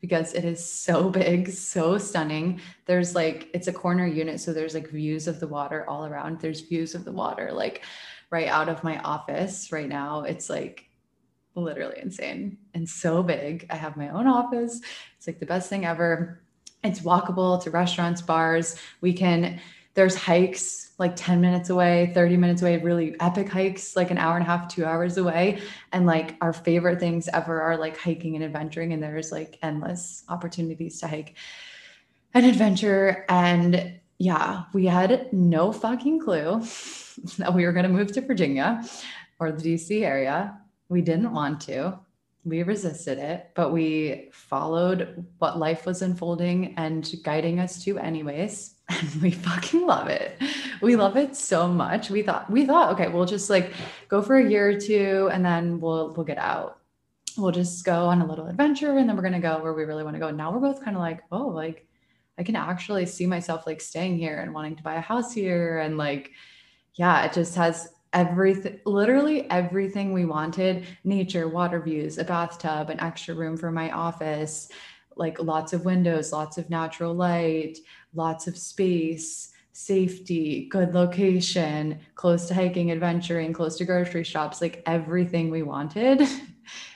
because 0.00 0.34
it 0.34 0.44
is 0.44 0.64
so 0.64 1.08
big, 1.10 1.48
so 1.48 1.96
stunning. 1.96 2.60
There's 2.86 3.14
like, 3.14 3.48
it's 3.54 3.68
a 3.68 3.72
corner 3.72 4.06
unit. 4.06 4.40
So 4.40 4.52
there's 4.52 4.74
like 4.74 4.90
views 4.90 5.28
of 5.28 5.40
the 5.40 5.46
water 5.46 5.88
all 5.88 6.04
around. 6.04 6.40
There's 6.40 6.62
views 6.62 6.94
of 6.94 7.04
the 7.04 7.12
water. 7.12 7.50
Like, 7.52 7.84
right 8.32 8.48
out 8.48 8.68
of 8.68 8.82
my 8.82 8.98
office 9.00 9.70
right 9.70 9.88
now. 9.88 10.22
It's 10.22 10.50
like 10.50 10.86
literally 11.54 11.98
insane 12.00 12.56
and 12.74 12.88
so 12.88 13.22
big. 13.22 13.66
I 13.70 13.76
have 13.76 13.96
my 13.96 14.08
own 14.08 14.26
office. 14.26 14.80
It's 15.18 15.26
like 15.26 15.38
the 15.38 15.46
best 15.46 15.68
thing 15.68 15.84
ever. 15.84 16.40
It's 16.82 17.00
walkable 17.00 17.62
to 17.62 17.70
restaurants, 17.70 18.22
bars. 18.22 18.76
We 19.02 19.12
can, 19.12 19.60
there's 19.94 20.16
hikes 20.16 20.92
like 20.98 21.14
10 21.14 21.40
minutes 21.40 21.68
away, 21.68 22.12
30 22.14 22.36
minutes 22.36 22.62
away, 22.62 22.78
really 22.78 23.16
epic 23.20 23.48
hikes, 23.48 23.96
like 23.96 24.10
an 24.10 24.18
hour 24.18 24.36
and 24.36 24.44
a 24.44 24.46
half, 24.46 24.68
two 24.68 24.84
hours 24.84 25.18
away. 25.18 25.60
And 25.92 26.06
like 26.06 26.36
our 26.40 26.52
favorite 26.52 27.00
things 27.00 27.28
ever 27.32 27.60
are 27.60 27.76
like 27.76 27.98
hiking 27.98 28.34
and 28.34 28.44
adventuring. 28.44 28.92
And 28.92 29.02
there's 29.02 29.30
like 29.30 29.58
endless 29.62 30.24
opportunities 30.28 31.00
to 31.00 31.08
hike. 31.08 31.34
and 32.34 32.46
adventure. 32.46 33.26
And 33.28 34.00
yeah, 34.18 34.64
we 34.72 34.86
had 34.86 35.32
no 35.32 35.72
fucking 35.72 36.20
clue 36.20 36.62
that 37.38 37.54
we 37.54 37.64
were 37.64 37.72
going 37.72 37.84
to 37.84 37.88
move 37.88 38.12
to 38.12 38.20
Virginia 38.20 38.82
or 39.38 39.52
the 39.52 39.74
DC 39.74 40.02
area. 40.02 40.58
We 40.88 41.02
didn't 41.02 41.32
want 41.32 41.60
to. 41.62 41.98
We 42.44 42.62
resisted 42.64 43.18
it, 43.18 43.50
but 43.54 43.72
we 43.72 44.30
followed 44.32 45.24
what 45.38 45.58
life 45.58 45.86
was 45.86 46.02
unfolding 46.02 46.74
and 46.76 47.08
guiding 47.22 47.60
us 47.60 47.82
to, 47.84 47.98
anyways. 47.98 48.74
And 48.92 49.22
we 49.22 49.30
fucking 49.30 49.86
love 49.86 50.08
it. 50.08 50.36
We 50.82 50.96
love 50.96 51.16
it 51.16 51.34
so 51.34 51.66
much. 51.66 52.10
We 52.10 52.20
thought, 52.20 52.50
we 52.50 52.66
thought, 52.66 52.92
okay, 52.92 53.08
we'll 53.08 53.24
just 53.24 53.48
like 53.48 53.72
go 54.08 54.20
for 54.20 54.36
a 54.36 54.46
year 54.46 54.68
or 54.68 54.78
two 54.78 55.30
and 55.32 55.42
then 55.42 55.80
we'll, 55.80 56.12
we'll 56.12 56.26
get 56.26 56.36
out 56.36 56.82
we'll 57.36 57.52
just 57.52 57.84
go 57.84 58.06
on 58.06 58.20
a 58.20 58.26
little 58.26 58.46
adventure 58.46 58.98
and 58.98 59.08
then 59.08 59.16
we're 59.16 59.22
going 59.22 59.32
to 59.32 59.38
go 59.38 59.62
where 59.62 59.72
we 59.72 59.84
really 59.84 60.04
want 60.04 60.14
to 60.14 60.20
go. 60.20 60.28
And 60.28 60.36
now 60.36 60.52
we're 60.52 60.60
both 60.60 60.84
kind 60.84 60.96
of 60.96 61.00
like, 61.00 61.22
oh, 61.30 61.46
like 61.46 61.86
I 62.38 62.42
can 62.42 62.56
actually 62.56 63.06
see 63.06 63.26
myself 63.26 63.66
like 63.66 63.80
staying 63.80 64.18
here 64.18 64.40
and 64.40 64.54
wanting 64.54 64.76
to 64.76 64.82
buy 64.82 64.94
a 64.94 65.00
house 65.00 65.32
here. 65.32 65.78
And 65.78 65.96
like, 65.96 66.30
yeah, 66.94 67.24
it 67.24 67.32
just 67.32 67.54
has 67.56 67.94
everything, 68.12 68.80
literally 68.84 69.50
everything 69.50 70.12
we 70.12 70.24
wanted. 70.24 70.86
Nature, 71.04 71.48
water 71.48 71.80
views, 71.80 72.18
a 72.18 72.24
bathtub, 72.24 72.90
an 72.90 73.00
extra 73.00 73.34
room 73.34 73.56
for 73.56 73.70
my 73.70 73.90
office, 73.90 74.68
like 75.16 75.40
lots 75.42 75.72
of 75.72 75.84
windows, 75.84 76.32
lots 76.32 76.58
of 76.58 76.70
natural 76.70 77.14
light, 77.14 77.78
lots 78.14 78.46
of 78.46 78.56
space 78.56 79.52
safety, 79.72 80.68
good 80.70 80.94
location, 80.94 81.98
close 82.14 82.46
to 82.46 82.54
hiking, 82.54 82.90
adventuring, 82.90 83.52
close 83.52 83.78
to 83.78 83.84
grocery 83.84 84.22
shops, 84.24 84.60
like 84.60 84.82
everything 84.86 85.50
we 85.50 85.62
wanted. 85.62 86.22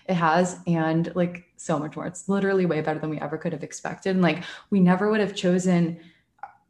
It 0.08 0.14
has 0.14 0.60
and 0.68 1.12
like 1.16 1.46
so 1.56 1.80
much 1.80 1.96
more. 1.96 2.06
It's 2.06 2.28
literally 2.28 2.64
way 2.64 2.80
better 2.80 3.00
than 3.00 3.10
we 3.10 3.18
ever 3.18 3.36
could 3.36 3.52
have 3.52 3.64
expected 3.64 4.10
and 4.10 4.22
like 4.22 4.44
we 4.70 4.78
never 4.78 5.10
would 5.10 5.18
have 5.18 5.34
chosen 5.34 5.98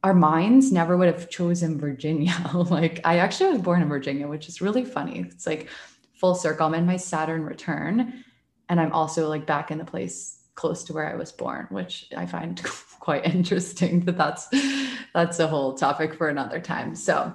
our 0.03 0.15
minds 0.15 0.73
never 0.73 0.97
would 0.97 1.09
have 1.09 1.29
chosen 1.31 1.79
virginia 1.79 2.35
like 2.71 3.01
i 3.05 3.19
actually 3.19 3.51
was 3.51 3.61
born 3.61 3.83
in 3.83 3.89
virginia 3.89 4.27
which 4.27 4.49
is 4.49 4.61
really 4.61 4.85
funny 4.85 5.21
it's 5.21 5.47
like 5.47 5.69
full 6.15 6.35
circle 6.35 6.67
i'm 6.67 6.75
in 6.75 6.87
my 6.87 6.97
saturn 6.97 7.43
return 7.43 8.25
and 8.69 8.81
i'm 8.81 8.93
also 8.93 9.29
like 9.29 9.47
back 9.47 9.71
in 9.71 9.79
the 9.79 9.85
place 9.85 10.45
close 10.55 10.85
to 10.85 10.93
where 10.93 11.11
i 11.11 11.15
was 11.15 11.33
born 11.33 11.67
which 11.71 12.09
i 12.17 12.25
find 12.25 12.63
quite 13.01 13.25
interesting 13.25 14.01
but 14.01 14.17
that's 14.17 14.49
that's 15.15 15.39
a 15.39 15.47
whole 15.47 15.75
topic 15.75 16.15
for 16.15 16.29
another 16.29 16.61
time 16.61 16.95
so 16.95 17.35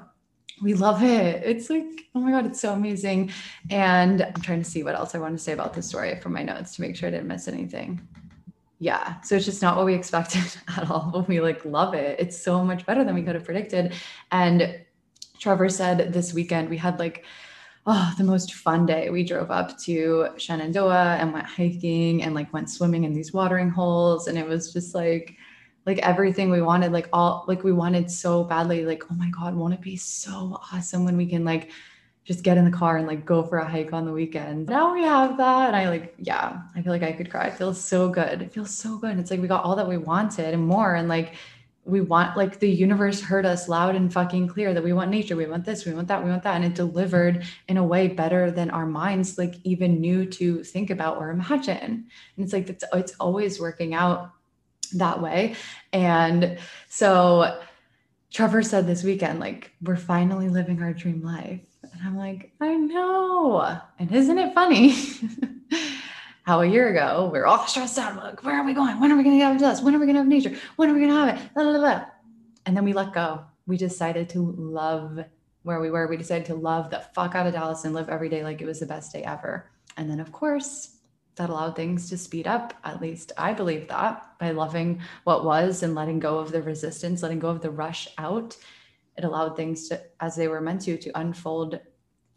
we 0.61 0.73
love 0.75 1.03
it. 1.03 1.41
It's 1.43 1.69
like, 1.69 2.07
oh 2.13 2.19
my 2.19 2.31
God, 2.31 2.45
it's 2.45 2.61
so 2.61 2.73
amazing. 2.73 3.31
And 3.69 4.21
I'm 4.21 4.41
trying 4.41 4.61
to 4.61 4.69
see 4.69 4.83
what 4.83 4.95
else 4.95 5.15
I 5.15 5.19
want 5.19 5.37
to 5.37 5.43
say 5.43 5.53
about 5.53 5.73
the 5.73 5.81
story 5.81 6.15
from 6.19 6.33
my 6.33 6.43
notes 6.43 6.75
to 6.75 6.81
make 6.81 6.95
sure 6.95 7.07
I 7.07 7.11
didn't 7.11 7.27
miss 7.27 7.47
anything. 7.47 8.07
Yeah. 8.81 9.21
So 9.21 9.35
it's 9.35 9.45
just 9.45 9.61
not 9.61 9.77
what 9.77 9.85
we 9.85 9.93
expected 9.93 10.43
at 10.75 10.89
all. 10.89 11.23
We 11.27 11.39
like 11.39 11.63
love 11.65 11.93
it. 11.93 12.19
It's 12.19 12.41
so 12.41 12.63
much 12.63 12.83
better 12.83 13.03
than 13.03 13.13
we 13.13 13.21
could 13.21 13.35
have 13.35 13.45
predicted. 13.45 13.93
And 14.31 14.81
Trevor 15.37 15.69
said 15.69 16.11
this 16.11 16.33
weekend 16.33 16.67
we 16.67 16.77
had 16.77 16.97
like, 16.97 17.23
oh, 17.85 18.11
the 18.17 18.23
most 18.23 18.55
fun 18.55 18.87
day. 18.87 19.11
We 19.11 19.23
drove 19.23 19.51
up 19.51 19.77
to 19.81 20.29
Shenandoah 20.37 21.17
and 21.19 21.31
went 21.31 21.45
hiking 21.45 22.23
and 22.23 22.33
like 22.33 22.51
went 22.53 22.71
swimming 22.71 23.03
in 23.03 23.13
these 23.13 23.31
watering 23.31 23.69
holes. 23.69 24.27
And 24.27 24.35
it 24.35 24.47
was 24.47 24.73
just 24.73 24.95
like, 24.95 25.37
like 25.85 25.99
everything 25.99 26.49
we 26.49 26.61
wanted 26.61 26.91
like 26.91 27.09
all 27.11 27.43
like 27.47 27.63
we 27.63 27.71
wanted 27.71 28.09
so 28.09 28.43
badly 28.43 28.85
like 28.85 29.03
oh 29.09 29.15
my 29.15 29.31
god 29.31 29.55
won't 29.55 29.73
it 29.73 29.81
be 29.81 29.97
so 29.97 30.59
awesome 30.71 31.05
when 31.05 31.17
we 31.17 31.25
can 31.25 31.43
like 31.43 31.71
just 32.23 32.43
get 32.43 32.57
in 32.57 32.65
the 32.65 32.71
car 32.71 32.97
and 32.97 33.07
like 33.07 33.25
go 33.25 33.43
for 33.43 33.57
a 33.57 33.69
hike 33.69 33.93
on 33.93 34.05
the 34.05 34.11
weekend. 34.11 34.69
Now 34.69 34.93
we 34.93 35.03
have 35.03 35.37
that 35.37 35.67
and 35.67 35.75
i 35.75 35.89
like 35.89 36.13
yeah 36.17 36.61
i 36.75 36.81
feel 36.81 36.93
like 36.93 37.03
i 37.03 37.11
could 37.11 37.29
cry. 37.29 37.47
It 37.47 37.55
feels 37.55 37.83
so 37.83 38.09
good. 38.09 38.41
It 38.41 38.53
feels 38.53 38.75
so 38.75 38.97
good. 38.97 39.17
It's 39.17 39.31
like 39.31 39.41
we 39.41 39.47
got 39.47 39.63
all 39.63 39.75
that 39.75 39.87
we 39.87 39.97
wanted 39.97 40.53
and 40.53 40.65
more 40.65 40.95
and 40.95 41.07
like 41.07 41.33
we 41.83 41.99
want 41.99 42.37
like 42.37 42.59
the 42.59 42.69
universe 42.69 43.19
heard 43.19 43.45
us 43.45 43.67
loud 43.67 43.95
and 43.95 44.13
fucking 44.13 44.47
clear 44.47 44.71
that 44.71 44.83
we 44.83 44.93
want 44.93 45.09
nature 45.09 45.35
we 45.35 45.47
want 45.47 45.65
this 45.65 45.83
we 45.83 45.93
want 45.93 46.07
that 46.07 46.23
we 46.23 46.29
want 46.29 46.43
that 46.43 46.55
and 46.55 46.63
it 46.63 46.75
delivered 46.75 47.43
in 47.67 47.77
a 47.77 47.83
way 47.83 48.07
better 48.07 48.51
than 48.51 48.69
our 48.69 48.85
minds 48.85 49.39
like 49.39 49.55
even 49.63 49.99
knew 49.99 50.23
to 50.25 50.63
think 50.63 50.91
about 50.91 51.17
or 51.17 51.31
imagine. 51.31 52.05
And 52.35 52.43
it's 52.43 52.53
like 52.53 52.69
it's, 52.69 52.83
it's 52.93 53.13
always 53.19 53.59
working 53.59 53.95
out 53.95 54.31
that 54.93 55.21
way. 55.21 55.55
And 55.93 56.59
so 56.87 57.59
Trevor 58.31 58.63
said 58.63 58.87
this 58.87 59.03
weekend, 59.03 59.39
like, 59.39 59.71
we're 59.81 59.97
finally 59.97 60.49
living 60.49 60.81
our 60.81 60.93
dream 60.93 61.21
life. 61.21 61.59
And 61.93 62.01
I'm 62.03 62.17
like, 62.17 62.51
I 62.59 62.75
know. 62.75 63.79
And 63.99 64.11
isn't 64.11 64.37
it 64.37 64.53
funny? 64.53 64.95
How 66.43 66.61
a 66.61 66.65
year 66.65 66.89
ago 66.89 67.29
we 67.31 67.39
are 67.39 67.45
all 67.45 67.67
stressed 67.67 67.97
out. 67.97 68.15
Like, 68.15 68.43
where 68.43 68.59
are 68.59 68.65
we 68.65 68.73
going? 68.73 68.99
When 68.99 69.11
are 69.11 69.17
we 69.17 69.23
going 69.23 69.37
to 69.39 69.45
have 69.45 69.59
this? 69.59 69.81
When 69.81 69.95
are 69.95 69.99
we 69.99 70.05
going 70.05 70.15
to 70.15 70.21
have 70.21 70.27
nature? 70.27 70.55
When 70.75 70.89
are 70.89 70.93
we 70.93 70.99
going 70.99 71.11
to 71.11 71.15
have 71.15 71.37
it? 71.37 71.53
Blah, 71.53 71.63
blah, 71.63 71.77
blah. 71.77 72.05
And 72.65 72.75
then 72.75 72.83
we 72.83 72.93
let 72.93 73.13
go. 73.13 73.45
We 73.67 73.77
decided 73.77 74.29
to 74.29 74.53
love 74.57 75.23
where 75.63 75.79
we 75.79 75.91
were. 75.91 76.07
We 76.07 76.17
decided 76.17 76.45
to 76.47 76.55
love 76.55 76.89
the 76.89 76.99
fuck 77.13 77.35
out 77.35 77.47
of 77.47 77.53
Dallas 77.53 77.85
and 77.85 77.93
live 77.93 78.09
every 78.09 78.29
day 78.29 78.43
like 78.43 78.61
it 78.61 78.65
was 78.65 78.79
the 78.79 78.85
best 78.85 79.13
day 79.13 79.23
ever. 79.23 79.69
And 79.97 80.09
then, 80.09 80.19
of 80.19 80.31
course, 80.31 80.97
that 81.35 81.49
allowed 81.49 81.75
things 81.75 82.09
to 82.09 82.17
speed 82.17 82.47
up. 82.47 82.73
At 82.83 83.01
least 83.01 83.31
I 83.37 83.53
believe 83.53 83.87
that 83.87 84.37
by 84.39 84.51
loving 84.51 85.01
what 85.23 85.45
was 85.45 85.83
and 85.83 85.95
letting 85.95 86.19
go 86.19 86.39
of 86.39 86.51
the 86.51 86.61
resistance, 86.61 87.21
letting 87.21 87.39
go 87.39 87.49
of 87.49 87.61
the 87.61 87.71
rush 87.71 88.07
out, 88.17 88.57
it 89.17 89.23
allowed 89.23 89.55
things 89.55 89.89
to, 89.89 90.01
as 90.19 90.35
they 90.35 90.47
were 90.47 90.61
meant 90.61 90.81
to, 90.81 90.97
to 90.97 91.19
unfold 91.19 91.79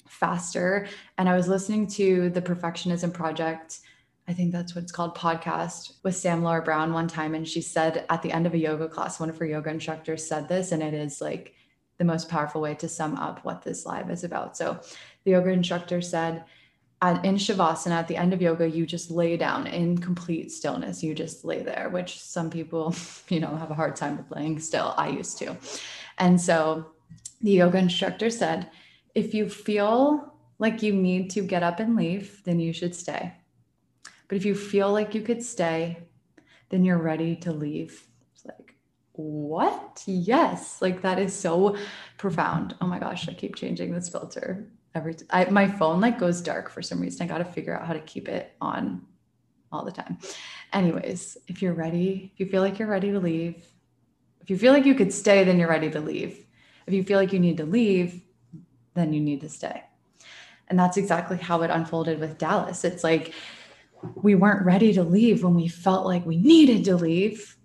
faster. 0.08 0.86
And 1.18 1.28
I 1.28 1.36
was 1.36 1.48
listening 1.48 1.86
to 1.88 2.30
the 2.30 2.42
Perfectionism 2.42 3.12
Project. 3.12 3.80
I 4.26 4.32
think 4.32 4.52
that's 4.52 4.74
what 4.74 4.82
it's 4.82 4.92
called 4.92 5.16
podcast 5.16 5.94
with 6.02 6.16
Sam 6.16 6.42
Laura 6.42 6.62
Brown 6.62 6.92
one 6.92 7.08
time. 7.08 7.34
And 7.34 7.46
she 7.46 7.60
said 7.60 8.06
at 8.08 8.22
the 8.22 8.32
end 8.32 8.46
of 8.46 8.54
a 8.54 8.58
yoga 8.58 8.88
class, 8.88 9.20
one 9.20 9.30
of 9.30 9.38
her 9.38 9.46
yoga 9.46 9.70
instructors 9.70 10.26
said 10.26 10.48
this, 10.48 10.72
and 10.72 10.82
it 10.82 10.94
is 10.94 11.20
like 11.20 11.54
the 11.98 12.04
most 12.04 12.28
powerful 12.28 12.60
way 12.60 12.74
to 12.74 12.88
sum 12.88 13.16
up 13.16 13.44
what 13.44 13.62
this 13.62 13.86
live 13.86 14.10
is 14.10 14.24
about. 14.24 14.56
So 14.56 14.80
the 15.24 15.32
yoga 15.32 15.50
instructor 15.50 16.00
said, 16.00 16.44
in 17.02 17.36
shavasana 17.36 17.90
at 17.90 18.08
the 18.08 18.16
end 18.16 18.32
of 18.32 18.40
yoga 18.40 18.68
you 18.68 18.86
just 18.86 19.10
lay 19.10 19.36
down 19.36 19.66
in 19.66 19.98
complete 19.98 20.50
stillness 20.50 21.02
you 21.02 21.14
just 21.14 21.44
lay 21.44 21.62
there 21.62 21.90
which 21.90 22.18
some 22.18 22.48
people 22.48 22.94
you 23.28 23.40
know 23.40 23.54
have 23.56 23.70
a 23.70 23.74
hard 23.74 23.94
time 23.94 24.16
with 24.16 24.30
laying 24.30 24.58
still 24.58 24.94
i 24.96 25.08
used 25.08 25.38
to 25.38 25.54
and 26.18 26.40
so 26.40 26.86
the 27.40 27.52
yoga 27.52 27.78
instructor 27.78 28.30
said 28.30 28.70
if 29.14 29.34
you 29.34 29.48
feel 29.48 30.34
like 30.58 30.82
you 30.82 30.92
need 30.92 31.30
to 31.30 31.42
get 31.42 31.62
up 31.62 31.80
and 31.80 31.96
leave 31.96 32.42
then 32.44 32.58
you 32.60 32.72
should 32.72 32.94
stay. 32.94 33.32
But 34.28 34.36
if 34.36 34.44
you 34.44 34.54
feel 34.54 34.92
like 34.92 35.14
you 35.14 35.22
could 35.22 35.42
stay 35.42 35.98
then 36.70 36.84
you're 36.84 36.98
ready 36.98 37.36
to 37.36 37.52
leave. 37.52 38.06
It's 38.34 38.44
like 38.46 38.74
what? 39.12 40.02
Yes. 40.06 40.82
Like 40.82 41.02
that 41.02 41.18
is 41.18 41.34
so 41.34 41.76
profound. 42.18 42.74
Oh 42.80 42.86
my 42.86 42.98
gosh 42.98 43.28
i 43.28 43.34
keep 43.34 43.54
changing 43.54 43.92
this 43.92 44.08
filter 44.08 44.66
every 44.94 45.14
t- 45.14 45.26
I, 45.30 45.44
my 45.46 45.66
phone 45.66 46.00
like 46.00 46.18
goes 46.18 46.40
dark 46.40 46.70
for 46.70 46.82
some 46.82 47.00
reason. 47.00 47.22
I 47.22 47.28
got 47.28 47.38
to 47.38 47.44
figure 47.44 47.76
out 47.76 47.86
how 47.86 47.92
to 47.92 48.00
keep 48.00 48.28
it 48.28 48.52
on 48.60 49.02
all 49.72 49.84
the 49.84 49.92
time. 49.92 50.18
Anyways, 50.72 51.36
if 51.48 51.60
you're 51.60 51.74
ready, 51.74 52.30
if 52.32 52.40
you 52.40 52.46
feel 52.46 52.62
like 52.62 52.78
you're 52.78 52.88
ready 52.88 53.10
to 53.10 53.18
leave, 53.18 53.66
if 54.44 54.50
you 54.50 54.56
feel 54.56 54.72
like 54.72 54.86
you 54.86 54.94
could 54.94 55.12
stay, 55.12 55.42
then 55.42 55.58
you're 55.58 55.68
ready 55.68 55.90
to 55.90 56.00
leave. 56.00 56.46
If 56.86 56.94
you 56.94 57.02
feel 57.02 57.18
like 57.18 57.32
you 57.32 57.40
need 57.40 57.56
to 57.56 57.64
leave, 57.64 58.22
then 58.94 59.12
you 59.12 59.20
need 59.20 59.40
to 59.40 59.48
stay. 59.48 59.82
And 60.68 60.78
that's 60.78 60.96
exactly 60.96 61.36
how 61.36 61.62
it 61.62 61.70
unfolded 61.70 62.20
with 62.20 62.38
Dallas. 62.38 62.84
It's 62.84 63.02
like 63.02 63.34
we 64.14 64.36
weren't 64.36 64.64
ready 64.64 64.92
to 64.92 65.02
leave 65.02 65.42
when 65.42 65.54
we 65.54 65.66
felt 65.66 66.06
like 66.06 66.24
we 66.24 66.36
needed 66.36 66.84
to 66.84 66.94
leave. 66.94 67.56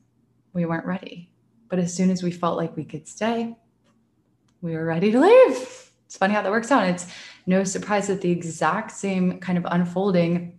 We 0.53 0.65
weren't 0.65 0.85
ready. 0.85 1.29
But 1.67 1.79
as 1.79 1.93
soon 1.93 2.09
as 2.09 2.23
we 2.23 2.31
felt 2.31 2.57
like 2.57 2.75
we 2.75 2.85
could 2.85 3.07
stay, 3.07 3.55
we 4.61 4.73
were 4.73 4.85
ready 4.85 5.11
to 5.11 5.19
leave 5.19 5.89
it's 6.09 6.17
funny 6.17 6.33
how 6.33 6.41
that 6.41 6.49
works 6.49 6.71
out. 6.71 6.87
It's 6.87 7.05
no 7.45 7.63
surprise 7.63 8.07
that 8.07 8.21
the 8.21 8.31
exact 8.31 8.89
same 8.89 9.39
kind 9.39 9.59
of 9.59 9.67
unfolding 9.69 10.58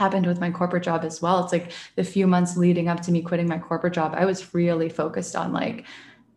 happened 0.00 0.26
with 0.26 0.40
my 0.40 0.50
corporate 0.50 0.82
job 0.82 1.04
as 1.04 1.22
well. 1.22 1.44
It's 1.44 1.52
like 1.52 1.70
the 1.94 2.02
few 2.02 2.26
months 2.26 2.56
leading 2.56 2.88
up 2.88 3.00
to 3.02 3.12
me 3.12 3.22
quitting 3.22 3.46
my 3.46 3.58
corporate 3.58 3.92
job, 3.92 4.14
I 4.16 4.24
was 4.24 4.52
really 4.54 4.88
focused 4.88 5.36
on 5.36 5.52
like, 5.52 5.84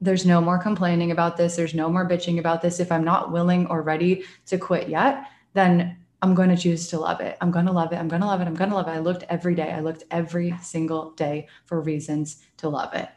there's 0.01 0.25
no 0.25 0.41
more 0.41 0.59
complaining 0.59 1.11
about 1.11 1.37
this. 1.37 1.55
There's 1.55 1.73
no 1.73 1.89
more 1.89 2.07
bitching 2.07 2.37
about 2.37 2.61
this. 2.61 2.81
If 2.81 2.91
I'm 2.91 3.05
not 3.05 3.31
willing 3.31 3.65
or 3.67 3.81
ready 3.81 4.25
to 4.47 4.57
quit 4.57 4.89
yet, 4.89 5.27
then 5.53 5.97
I'm 6.21 6.35
going 6.35 6.49
to 6.49 6.57
choose 6.57 6.89
to 6.89 6.99
love 6.99 7.21
it. 7.21 7.37
I'm 7.39 7.51
going 7.51 7.65
to 7.65 7.71
love 7.71 7.93
it. 7.93 7.95
I'm 7.95 8.09
going 8.09 8.21
to 8.21 8.27
love 8.27 8.41
it. 8.41 8.47
I'm 8.47 8.53
going 8.53 8.69
to 8.69 8.75
love 8.75 8.87
it. 8.89 8.91
I 8.91 8.99
looked 8.99 9.23
every 9.29 9.55
day. 9.55 9.71
I 9.71 9.79
looked 9.79 10.03
every 10.11 10.53
single 10.61 11.11
day 11.11 11.47
for 11.65 11.79
reasons 11.79 12.43
to 12.57 12.69
love 12.69 12.93
it. 12.93 13.09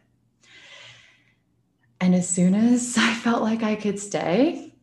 And 2.00 2.14
as 2.14 2.28
soon 2.28 2.54
as 2.54 2.96
I 2.98 3.14
felt 3.14 3.42
like 3.42 3.64
I 3.64 3.74
could 3.74 3.98
stay, 3.98 4.74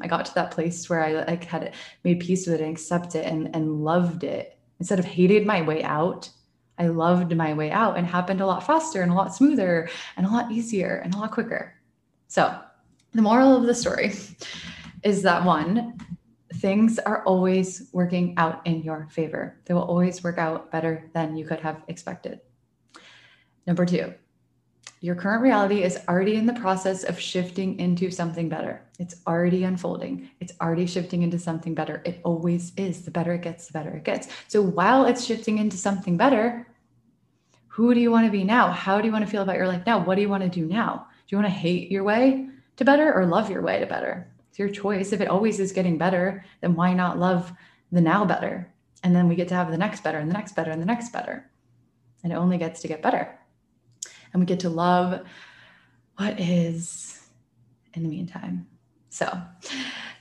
I 0.00 0.08
got 0.08 0.26
to 0.26 0.34
that 0.34 0.50
place 0.50 0.90
where 0.90 1.04
I 1.04 1.24
like 1.24 1.44
had 1.44 1.72
made 2.02 2.18
peace 2.20 2.46
with 2.46 2.60
it 2.60 2.64
and 2.64 2.72
accepted 2.72 3.24
it 3.24 3.32
and, 3.32 3.54
and 3.54 3.84
loved 3.84 4.24
it. 4.24 4.53
Instead 4.84 4.98
of 4.98 5.06
hated 5.06 5.46
my 5.46 5.62
way 5.62 5.82
out, 5.82 6.28
I 6.76 6.88
loved 6.88 7.34
my 7.34 7.54
way 7.54 7.70
out 7.70 7.96
and 7.96 8.06
happened 8.06 8.42
a 8.42 8.46
lot 8.46 8.66
faster 8.66 9.00
and 9.00 9.10
a 9.10 9.14
lot 9.14 9.34
smoother 9.34 9.88
and 10.18 10.26
a 10.26 10.28
lot 10.28 10.52
easier 10.52 10.96
and 11.02 11.14
a 11.14 11.16
lot 11.16 11.30
quicker. 11.30 11.72
So, 12.28 12.54
the 13.14 13.22
moral 13.22 13.56
of 13.56 13.62
the 13.62 13.74
story 13.74 14.12
is 15.02 15.22
that 15.22 15.42
one, 15.42 15.98
things 16.56 16.98
are 16.98 17.24
always 17.24 17.88
working 17.94 18.34
out 18.36 18.60
in 18.66 18.82
your 18.82 19.08
favor. 19.10 19.58
They 19.64 19.72
will 19.72 19.84
always 19.84 20.22
work 20.22 20.36
out 20.36 20.70
better 20.70 21.08
than 21.14 21.34
you 21.38 21.46
could 21.46 21.60
have 21.60 21.82
expected. 21.88 22.40
Number 23.66 23.86
two, 23.86 24.12
Your 25.04 25.14
current 25.14 25.42
reality 25.42 25.82
is 25.82 25.98
already 26.08 26.36
in 26.36 26.46
the 26.46 26.54
process 26.54 27.04
of 27.04 27.20
shifting 27.20 27.78
into 27.78 28.10
something 28.10 28.48
better. 28.48 28.80
It's 28.98 29.16
already 29.26 29.64
unfolding. 29.64 30.30
It's 30.40 30.54
already 30.62 30.86
shifting 30.86 31.20
into 31.20 31.38
something 31.38 31.74
better. 31.74 32.00
It 32.06 32.22
always 32.24 32.72
is. 32.78 33.02
The 33.04 33.10
better 33.10 33.34
it 33.34 33.42
gets, 33.42 33.66
the 33.66 33.74
better 33.74 33.90
it 33.90 34.04
gets. 34.04 34.28
So 34.48 34.62
while 34.62 35.04
it's 35.04 35.22
shifting 35.22 35.58
into 35.58 35.76
something 35.76 36.16
better, 36.16 36.66
who 37.66 37.92
do 37.92 38.00
you 38.00 38.10
want 38.10 38.24
to 38.24 38.32
be 38.32 38.44
now? 38.44 38.70
How 38.70 38.98
do 38.98 39.06
you 39.06 39.12
want 39.12 39.26
to 39.26 39.30
feel 39.30 39.42
about 39.42 39.56
your 39.56 39.68
life 39.68 39.82
now? 39.84 40.02
What 40.02 40.14
do 40.14 40.22
you 40.22 40.30
want 40.30 40.42
to 40.42 40.48
do 40.48 40.64
now? 40.64 41.06
Do 41.26 41.36
you 41.36 41.42
want 41.42 41.52
to 41.52 41.60
hate 41.60 41.90
your 41.90 42.02
way 42.02 42.48
to 42.76 42.84
better 42.86 43.12
or 43.12 43.26
love 43.26 43.50
your 43.50 43.60
way 43.60 43.80
to 43.80 43.86
better? 43.86 44.26
It's 44.48 44.58
your 44.58 44.70
choice. 44.70 45.12
If 45.12 45.20
it 45.20 45.28
always 45.28 45.60
is 45.60 45.72
getting 45.72 45.98
better, 45.98 46.46
then 46.62 46.74
why 46.74 46.94
not 46.94 47.18
love 47.18 47.52
the 47.92 48.00
now 48.00 48.24
better? 48.24 48.72
And 49.02 49.14
then 49.14 49.28
we 49.28 49.34
get 49.34 49.48
to 49.48 49.54
have 49.54 49.70
the 49.70 49.76
next 49.76 50.02
better 50.02 50.16
and 50.16 50.30
the 50.30 50.34
next 50.34 50.56
better 50.56 50.70
and 50.70 50.80
the 50.80 50.86
next 50.86 51.12
better. 51.12 51.50
And 52.22 52.32
it 52.32 52.36
only 52.36 52.56
gets 52.56 52.80
to 52.80 52.88
get 52.88 53.02
better 53.02 53.38
and 54.34 54.42
we 54.42 54.46
get 54.46 54.60
to 54.60 54.68
love 54.68 55.22
what 56.18 56.38
is 56.38 57.26
in 57.94 58.02
the 58.02 58.08
meantime. 58.08 58.66
So 59.08 59.40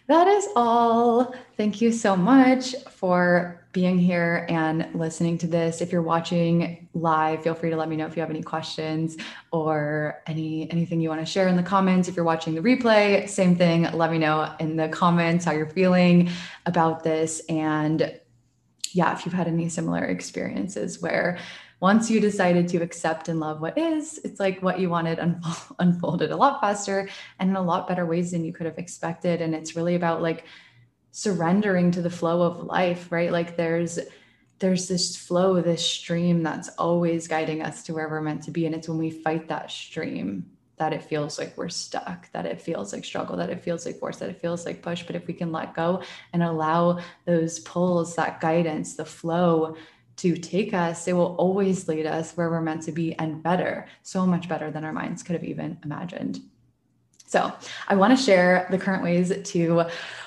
that 0.07 0.27
is 0.27 0.47
all. 0.55 1.35
Thank 1.57 1.81
you 1.81 1.91
so 1.91 2.15
much 2.15 2.75
for 2.91 3.65
being 3.71 3.97
here 3.97 4.45
and 4.49 4.87
listening 4.93 5.39
to 5.39 5.47
this. 5.47 5.81
If 5.81 5.91
you're 5.91 6.03
watching 6.03 6.87
live, 6.93 7.41
feel 7.41 7.55
free 7.55 7.71
to 7.71 7.75
let 7.75 7.89
me 7.89 7.95
know 7.95 8.05
if 8.05 8.15
you 8.15 8.21
have 8.21 8.29
any 8.29 8.43
questions 8.43 9.17
or 9.51 10.21
any 10.27 10.69
anything 10.69 11.01
you 11.01 11.09
want 11.09 11.21
to 11.21 11.25
share 11.25 11.47
in 11.47 11.55
the 11.55 11.63
comments. 11.63 12.07
If 12.07 12.15
you're 12.15 12.25
watching 12.25 12.53
the 12.53 12.61
replay, 12.61 13.27
same 13.27 13.55
thing. 13.55 13.83
Let 13.93 14.11
me 14.11 14.19
know 14.19 14.53
in 14.59 14.75
the 14.75 14.89
comments 14.89 15.45
how 15.45 15.53
you're 15.53 15.65
feeling 15.65 16.29
about 16.67 17.03
this 17.03 17.41
and 17.49 18.19
yeah, 18.91 19.13
if 19.13 19.25
you've 19.25 19.33
had 19.33 19.47
any 19.47 19.69
similar 19.69 20.03
experiences 20.05 21.01
where 21.01 21.39
once 21.83 22.09
you 22.09 22.21
decided 22.21 22.65
to 22.65 22.77
accept 22.77 23.27
and 23.27 23.41
love 23.41 23.59
what 23.59 23.77
is, 23.77 24.17
it's 24.23 24.39
like 24.39 24.63
what 24.63 24.79
you 24.79 24.89
wanted 24.89 25.19
unfolded 25.79 26.31
a 26.31 26.37
lot 26.37 26.61
faster 26.61 27.09
and 27.39 27.49
in 27.49 27.57
a 27.57 27.61
lot 27.61 27.89
better 27.89 28.05
ways 28.05 28.31
than 28.31 28.45
you 28.45 28.53
could 28.53 28.65
have 28.65 28.77
expected. 28.77 29.41
And 29.41 29.53
it's 29.53 29.75
really 29.75 29.95
about 29.95 30.21
like 30.21 30.45
surrendering 31.11 31.91
to 31.91 32.01
the 32.01 32.09
flow 32.09 32.41
of 32.41 32.63
life, 32.63 33.11
right? 33.11 33.33
Like 33.33 33.57
there's 33.57 33.99
there's 34.59 34.87
this 34.87 35.17
flow, 35.17 35.59
this 35.59 35.85
stream 35.85 36.41
that's 36.41 36.69
always 36.77 37.27
guiding 37.27 37.61
us 37.61 37.83
to 37.83 37.93
where 37.93 38.07
we're 38.07 38.21
meant 38.21 38.43
to 38.43 38.51
be. 38.51 38.65
And 38.65 38.73
it's 38.73 38.87
when 38.87 38.97
we 38.97 39.11
fight 39.11 39.49
that 39.49 39.69
stream 39.69 40.45
that 40.77 40.93
it 40.93 41.03
feels 41.03 41.37
like 41.37 41.57
we're 41.57 41.67
stuck, 41.67 42.31
that 42.31 42.45
it 42.45 42.61
feels 42.61 42.93
like 42.93 43.03
struggle, 43.03 43.35
that 43.35 43.49
it 43.49 43.61
feels 43.61 43.85
like 43.85 43.99
force, 43.99 44.19
that 44.19 44.29
it 44.29 44.39
feels 44.39 44.65
like 44.65 44.81
push. 44.81 45.03
But 45.03 45.17
if 45.17 45.27
we 45.27 45.33
can 45.33 45.51
let 45.51 45.75
go 45.75 46.01
and 46.31 46.43
allow 46.43 46.99
those 47.25 47.59
pulls, 47.59 48.15
that 48.15 48.39
guidance, 48.39 48.95
the 48.95 49.03
flow 49.03 49.75
to 50.17 50.35
take 50.35 50.73
us, 50.73 51.07
it 51.07 51.13
will 51.13 51.35
always 51.37 51.87
lead 51.87 52.05
us 52.05 52.33
where 52.33 52.49
we're 52.49 52.61
meant 52.61 52.83
to 52.83 52.91
be 52.91 53.13
and 53.13 53.41
better, 53.41 53.87
so 54.03 54.25
much 54.25 54.47
better 54.47 54.71
than 54.71 54.83
our 54.83 54.93
minds 54.93 55.23
could 55.23 55.33
have 55.33 55.43
even 55.43 55.77
imagined. 55.83 56.39
So, 57.25 57.51
I 57.87 57.95
want 57.95 58.15
to 58.15 58.23
share 58.23 58.67
the 58.69 58.77
current 58.77 59.01
ways 59.01 59.33
to 59.43 59.85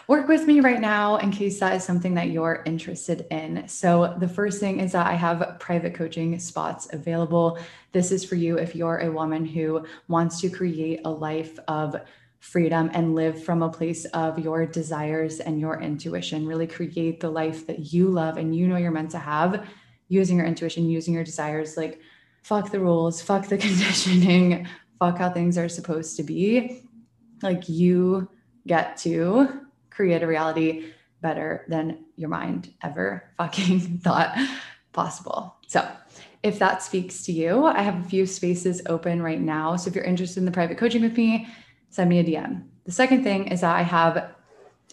work 0.09 0.27
with 0.27 0.45
me 0.45 0.59
right 0.59 0.81
now 0.81 1.19
in 1.19 1.31
case 1.31 1.61
that 1.61 1.77
is 1.77 1.85
something 1.85 2.15
that 2.15 2.31
you're 2.31 2.65
interested 2.67 3.27
in. 3.31 3.69
So, 3.69 4.17
the 4.19 4.27
first 4.27 4.59
thing 4.59 4.81
is 4.81 4.91
that 4.91 5.07
I 5.07 5.15
have 5.15 5.57
private 5.61 5.95
coaching 5.95 6.37
spots 6.41 6.93
available. 6.93 7.61
This 7.93 8.11
is 8.11 8.25
for 8.25 8.35
you 8.35 8.59
if 8.59 8.75
you're 8.75 8.99
a 8.99 9.13
woman 9.13 9.45
who 9.45 9.87
wants 10.09 10.41
to 10.41 10.51
create 10.51 11.03
a 11.05 11.11
life 11.11 11.57
of 11.69 11.95
freedom 12.47 12.89
and 12.95 13.17
live 13.17 13.43
from 13.43 13.61
a 13.61 13.69
place 13.69 14.05
of 14.07 14.39
your 14.39 14.65
desires 14.67 15.41
and 15.41 15.59
your 15.59 15.81
intuition. 15.81 16.47
Really 16.47 16.69
create 16.69 17.19
the 17.19 17.29
life 17.29 17.67
that 17.67 17.93
you 17.93 18.09
love 18.09 18.37
and 18.37 18.55
you 18.55 18.69
know 18.69 18.77
you're 18.77 18.93
meant 18.93 19.11
to 19.11 19.19
have 19.19 19.67
using 20.09 20.37
your 20.37 20.47
intuition, 20.47 20.89
using 20.89 21.13
your 21.13 21.25
desires. 21.25 21.77
Like, 21.77 22.01
fuck 22.43 22.71
the 22.71 22.79
rules, 22.79 23.21
fuck 23.21 23.49
the 23.49 23.59
conditioning, 23.67 24.69
fuck 25.01 25.19
how 25.19 25.31
things 25.31 25.59
are 25.59 25.69
supposed 25.69 26.17
to 26.19 26.23
be. 26.23 26.83
Like, 27.43 27.69
you 27.69 28.29
get 28.65 28.97
to 28.99 29.63
create 29.91 30.23
a 30.23 30.27
reality 30.27 30.93
better 31.21 31.65
than 31.69 32.05
your 32.15 32.29
mind 32.29 32.73
ever 32.81 33.25
fucking 33.39 33.99
thought 34.05 34.39
possible. 34.93 35.57
So, 35.67 35.87
if 36.45 36.61
that 36.61 36.81
speaks 36.81 37.25
to 37.25 37.33
you, 37.33 37.67
I 37.67 37.83
have 37.83 38.07
a 38.07 38.09
few 38.09 38.25
spaces 38.25 38.83
open 38.87 39.21
right 39.21 39.41
now. 39.41 39.75
So, 39.75 39.89
if 39.89 39.97
you're 39.97 40.05
interested 40.05 40.39
in 40.39 40.45
the 40.45 40.53
private 40.53 40.79
coaching 40.79 41.03
with 41.03 41.17
me, 41.17 41.49
send 41.97 42.11
me 42.11 42.19
a 42.19 42.25
DM. 42.25 42.63
The 42.85 42.93
second 42.93 43.25
thing 43.25 43.49
is 43.49 43.63
that 43.63 43.75
I 43.75 43.81
have 43.81 44.31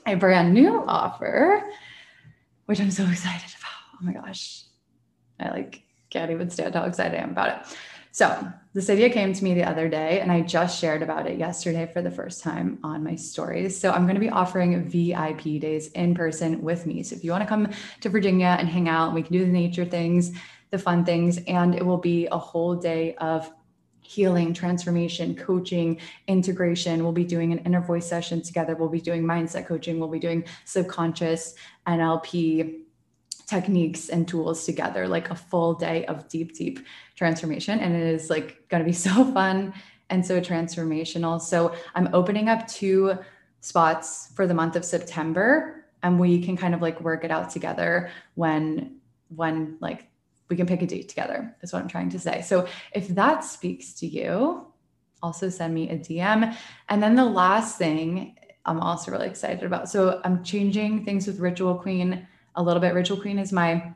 a 0.07 0.15
brand 0.15 0.53
new 0.53 0.83
offer, 0.87 1.61
which 2.65 2.79
I'm 2.79 2.91
so 2.91 3.05
excited 3.11 3.53
about. 3.59 3.99
Oh 4.01 4.05
my 4.05 4.13
gosh. 4.13 4.63
I 5.37 5.49
like 5.49 5.83
can't 6.09 6.31
even 6.31 6.49
stand 6.49 6.75
how 6.75 6.83
excited 6.83 7.19
I 7.19 7.23
am 7.23 7.31
about 7.31 7.49
it. 7.49 7.77
So 8.11 8.47
this 8.73 8.89
idea 8.89 9.09
came 9.09 9.33
to 9.33 9.43
me 9.43 9.53
the 9.53 9.67
other 9.67 9.89
day, 9.89 10.21
and 10.21 10.31
I 10.31 10.41
just 10.41 10.79
shared 10.79 11.01
about 11.01 11.27
it 11.27 11.37
yesterday 11.37 11.89
for 11.91 12.01
the 12.01 12.11
first 12.11 12.41
time 12.41 12.77
on 12.83 13.03
my 13.03 13.15
stories. 13.15 13.77
So 13.77 13.91
I'm 13.91 14.03
going 14.03 14.15
to 14.15 14.21
be 14.21 14.29
offering 14.29 14.87
VIP 14.87 15.59
days 15.59 15.87
in 15.89 16.13
person 16.13 16.61
with 16.61 16.85
me. 16.85 17.03
So 17.03 17.15
if 17.15 17.23
you 17.23 17.31
want 17.31 17.41
to 17.41 17.49
come 17.49 17.69
to 18.01 18.09
Virginia 18.09 18.55
and 18.59 18.69
hang 18.69 18.87
out, 18.87 19.13
we 19.13 19.23
can 19.23 19.33
do 19.33 19.43
the 19.43 19.51
nature 19.51 19.83
things, 19.83 20.31
the 20.69 20.77
fun 20.77 21.03
things, 21.03 21.39
and 21.47 21.75
it 21.75 21.85
will 21.85 21.97
be 21.97 22.27
a 22.27 22.37
whole 22.37 22.75
day 22.75 23.15
of 23.15 23.51
healing, 24.13 24.53
transformation, 24.53 25.35
coaching, 25.35 25.99
integration. 26.27 27.03
We'll 27.03 27.11
be 27.11 27.23
doing 27.23 27.51
an 27.51 27.59
inner 27.59 27.81
voice 27.81 28.07
session 28.07 28.41
together. 28.41 28.75
We'll 28.75 28.89
be 28.89 29.01
doing 29.01 29.23
mindset 29.23 29.65
coaching. 29.65 29.99
We'll 29.99 30.09
be 30.09 30.19
doing 30.19 30.45
subconscious 30.65 31.55
NLP 31.87 32.79
techniques 33.47 34.09
and 34.09 34.27
tools 34.27 34.65
together, 34.65 35.07
like 35.07 35.29
a 35.29 35.35
full 35.35 35.73
day 35.73 36.05
of 36.05 36.27
deep, 36.29 36.55
deep 36.55 36.79
transformation. 37.15 37.79
And 37.79 37.95
it 37.95 38.03
is 38.03 38.29
like 38.29 38.67
going 38.69 38.83
to 38.83 38.85
be 38.85 38.93
so 39.07 39.31
fun 39.33 39.73
and 40.09 40.25
so 40.25 40.39
transformational. 40.39 41.41
So 41.41 41.73
I'm 41.95 42.09
opening 42.13 42.49
up 42.49 42.67
two 42.67 43.17
spots 43.61 44.29
for 44.35 44.45
the 44.45 44.53
month 44.53 44.75
of 44.75 44.85
September 44.85 45.85
and 46.03 46.19
we 46.19 46.43
can 46.43 46.57
kind 46.57 46.75
of 46.75 46.81
like 46.81 46.99
work 47.01 47.23
it 47.23 47.31
out 47.31 47.49
together 47.49 48.11
when 48.35 48.97
when 49.29 49.77
like 49.79 50.07
we 50.53 50.57
can 50.57 50.67
pick 50.67 50.83
a 50.83 50.87
date 50.87 51.09
together 51.09 51.55
is 51.63 51.73
what 51.73 51.81
i'm 51.81 51.87
trying 51.87 52.11
to 52.11 52.19
say. 52.19 52.41
So 52.41 52.67
if 52.93 53.07
that 53.09 53.43
speaks 53.43 53.93
to 53.99 54.07
you 54.07 54.67
also 55.23 55.49
send 55.49 55.73
me 55.73 55.89
a 55.89 55.97
dm 55.97 56.55
and 56.89 57.01
then 57.01 57.15
the 57.15 57.25
last 57.25 57.77
thing 57.77 58.35
i'm 58.65 58.79
also 58.79 59.09
really 59.09 59.29
excited 59.33 59.63
about 59.63 59.89
so 59.89 60.21
i'm 60.25 60.43
changing 60.43 61.05
things 61.05 61.25
with 61.27 61.39
ritual 61.39 61.75
queen 61.75 62.27
a 62.55 62.63
little 62.63 62.81
bit. 62.81 62.93
Ritual 62.93 63.19
queen 63.19 63.39
is 63.39 63.51
my 63.51 63.93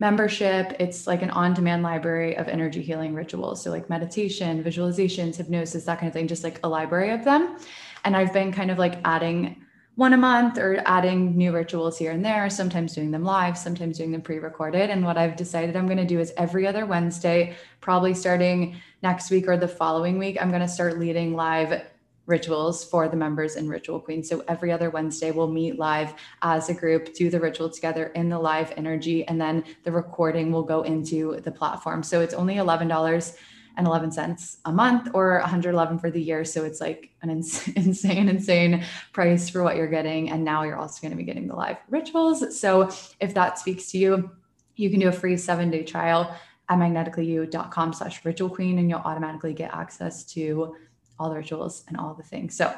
membership. 0.00 0.74
It's 0.78 1.06
like 1.06 1.22
an 1.22 1.30
on-demand 1.30 1.82
library 1.82 2.36
of 2.36 2.48
energy 2.48 2.82
healing 2.82 3.14
rituals. 3.14 3.62
So 3.62 3.70
like 3.70 3.88
meditation 3.88 4.62
visualizations 4.62 5.36
hypnosis 5.36 5.84
that 5.84 5.98
kind 5.98 6.08
of 6.08 6.12
thing 6.12 6.28
just 6.28 6.44
like 6.44 6.60
a 6.64 6.68
library 6.68 7.10
of 7.10 7.24
them. 7.24 7.56
And 8.04 8.16
i've 8.16 8.32
been 8.32 8.52
kind 8.52 8.70
of 8.70 8.78
like 8.78 8.98
adding 9.04 9.63
one 9.96 10.12
a 10.12 10.16
month 10.16 10.58
or 10.58 10.82
adding 10.86 11.36
new 11.36 11.52
rituals 11.52 11.96
here 11.96 12.10
and 12.10 12.24
there, 12.24 12.50
sometimes 12.50 12.94
doing 12.94 13.10
them 13.12 13.24
live, 13.24 13.56
sometimes 13.56 13.98
doing 13.98 14.10
them 14.10 14.22
pre 14.22 14.38
recorded. 14.38 14.90
And 14.90 15.04
what 15.04 15.16
I've 15.16 15.36
decided 15.36 15.76
I'm 15.76 15.86
going 15.86 15.98
to 15.98 16.04
do 16.04 16.18
is 16.18 16.32
every 16.36 16.66
other 16.66 16.84
Wednesday, 16.84 17.54
probably 17.80 18.14
starting 18.14 18.76
next 19.02 19.30
week 19.30 19.46
or 19.46 19.56
the 19.56 19.68
following 19.68 20.18
week, 20.18 20.36
I'm 20.40 20.48
going 20.48 20.62
to 20.62 20.68
start 20.68 20.98
leading 20.98 21.34
live 21.34 21.82
rituals 22.26 22.84
for 22.84 23.06
the 23.08 23.16
members 23.16 23.56
in 23.56 23.68
Ritual 23.68 24.00
Queen. 24.00 24.24
So 24.24 24.42
every 24.48 24.72
other 24.72 24.90
Wednesday, 24.90 25.30
we'll 25.30 25.52
meet 25.52 25.78
live 25.78 26.14
as 26.42 26.70
a 26.70 26.74
group, 26.74 27.14
do 27.14 27.28
the 27.28 27.38
ritual 27.38 27.68
together 27.68 28.06
in 28.14 28.30
the 28.30 28.38
live 28.38 28.72
energy, 28.76 29.28
and 29.28 29.38
then 29.38 29.62
the 29.84 29.92
recording 29.92 30.50
will 30.50 30.62
go 30.62 30.82
into 30.82 31.40
the 31.42 31.52
platform. 31.52 32.02
So 32.02 32.22
it's 32.22 32.34
only 32.34 32.54
$11 32.54 33.36
and 33.76 33.86
11 33.86 34.12
cents 34.12 34.58
a 34.64 34.72
month 34.72 35.08
or 35.14 35.38
111 35.40 35.98
for 35.98 36.10
the 36.10 36.20
year. 36.20 36.44
So 36.44 36.64
it's 36.64 36.80
like 36.80 37.10
an 37.22 37.30
ins- 37.30 37.68
insane, 37.76 38.28
insane 38.28 38.84
price 39.12 39.48
for 39.48 39.62
what 39.62 39.76
you're 39.76 39.88
getting. 39.88 40.30
And 40.30 40.44
now 40.44 40.62
you're 40.62 40.76
also 40.76 41.00
going 41.00 41.12
to 41.12 41.16
be 41.16 41.24
getting 41.24 41.46
the 41.46 41.56
live 41.56 41.78
rituals. 41.88 42.58
So 42.58 42.90
if 43.20 43.34
that 43.34 43.58
speaks 43.58 43.90
to 43.92 43.98
you, 43.98 44.30
you 44.76 44.90
can 44.90 45.00
do 45.00 45.08
a 45.08 45.12
free 45.12 45.36
seven 45.36 45.70
day 45.70 45.82
trial 45.82 46.34
at 46.68 46.78
magneticallyu.com 46.78 47.92
slash 47.92 48.24
ritual 48.24 48.48
queen 48.48 48.78
and 48.78 48.88
you'll 48.88 49.00
automatically 49.00 49.52
get 49.52 49.72
access 49.74 50.24
to 50.24 50.76
all 51.18 51.30
the 51.30 51.36
rituals 51.36 51.84
and 51.88 51.96
all 51.96 52.14
the 52.14 52.22
things. 52.22 52.56
So 52.56 52.74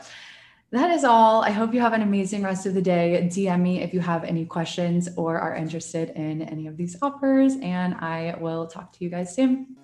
that 0.72 0.90
is 0.90 1.04
all. 1.04 1.42
I 1.42 1.50
hope 1.50 1.72
you 1.72 1.80
have 1.80 1.92
an 1.92 2.02
amazing 2.02 2.42
rest 2.42 2.66
of 2.66 2.74
the 2.74 2.82
day. 2.82 3.28
DM 3.30 3.60
me 3.60 3.82
if 3.82 3.94
you 3.94 4.00
have 4.00 4.24
any 4.24 4.44
questions 4.44 5.08
or 5.16 5.38
are 5.38 5.54
interested 5.54 6.10
in 6.10 6.42
any 6.42 6.66
of 6.66 6.76
these 6.76 6.96
offers, 7.02 7.54
and 7.62 7.94
I 7.94 8.36
will 8.40 8.66
talk 8.66 8.92
to 8.92 9.04
you 9.04 9.10
guys 9.10 9.34
soon. 9.34 9.76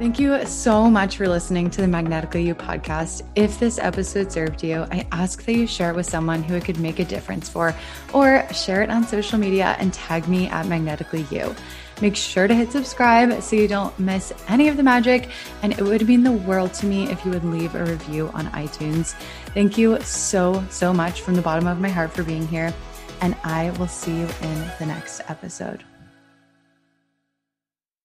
Thank 0.00 0.18
you 0.18 0.46
so 0.46 0.88
much 0.88 1.18
for 1.18 1.28
listening 1.28 1.68
to 1.72 1.82
the 1.82 1.86
Magnetically 1.86 2.42
You 2.42 2.54
podcast. 2.54 3.20
If 3.34 3.60
this 3.60 3.78
episode 3.78 4.32
served 4.32 4.64
you, 4.64 4.86
I 4.90 5.06
ask 5.12 5.44
that 5.44 5.52
you 5.52 5.66
share 5.66 5.90
it 5.90 5.94
with 5.94 6.06
someone 6.06 6.42
who 6.42 6.54
it 6.54 6.64
could 6.64 6.80
make 6.80 7.00
a 7.00 7.04
difference 7.04 7.50
for, 7.50 7.74
or 8.14 8.46
share 8.50 8.80
it 8.80 8.88
on 8.88 9.04
social 9.04 9.38
media 9.38 9.76
and 9.78 9.92
tag 9.92 10.26
me 10.26 10.48
at 10.48 10.64
Magnetically 10.64 11.26
You. 11.30 11.54
Make 12.00 12.16
sure 12.16 12.48
to 12.48 12.54
hit 12.54 12.72
subscribe 12.72 13.42
so 13.42 13.56
you 13.56 13.68
don't 13.68 13.96
miss 13.98 14.32
any 14.48 14.68
of 14.68 14.78
the 14.78 14.82
magic. 14.82 15.28
And 15.62 15.74
it 15.74 15.82
would 15.82 16.08
mean 16.08 16.22
the 16.22 16.32
world 16.32 16.72
to 16.74 16.86
me 16.86 17.10
if 17.10 17.22
you 17.26 17.32
would 17.32 17.44
leave 17.44 17.74
a 17.74 17.84
review 17.84 18.30
on 18.32 18.46
iTunes. 18.52 19.12
Thank 19.52 19.76
you 19.76 20.00
so, 20.00 20.64
so 20.70 20.94
much 20.94 21.20
from 21.20 21.34
the 21.34 21.42
bottom 21.42 21.66
of 21.66 21.78
my 21.78 21.90
heart 21.90 22.10
for 22.10 22.22
being 22.22 22.48
here. 22.48 22.72
And 23.20 23.36
I 23.44 23.72
will 23.72 23.86
see 23.86 24.16
you 24.16 24.28
in 24.40 24.70
the 24.78 24.86
next 24.86 25.20
episode. 25.28 25.84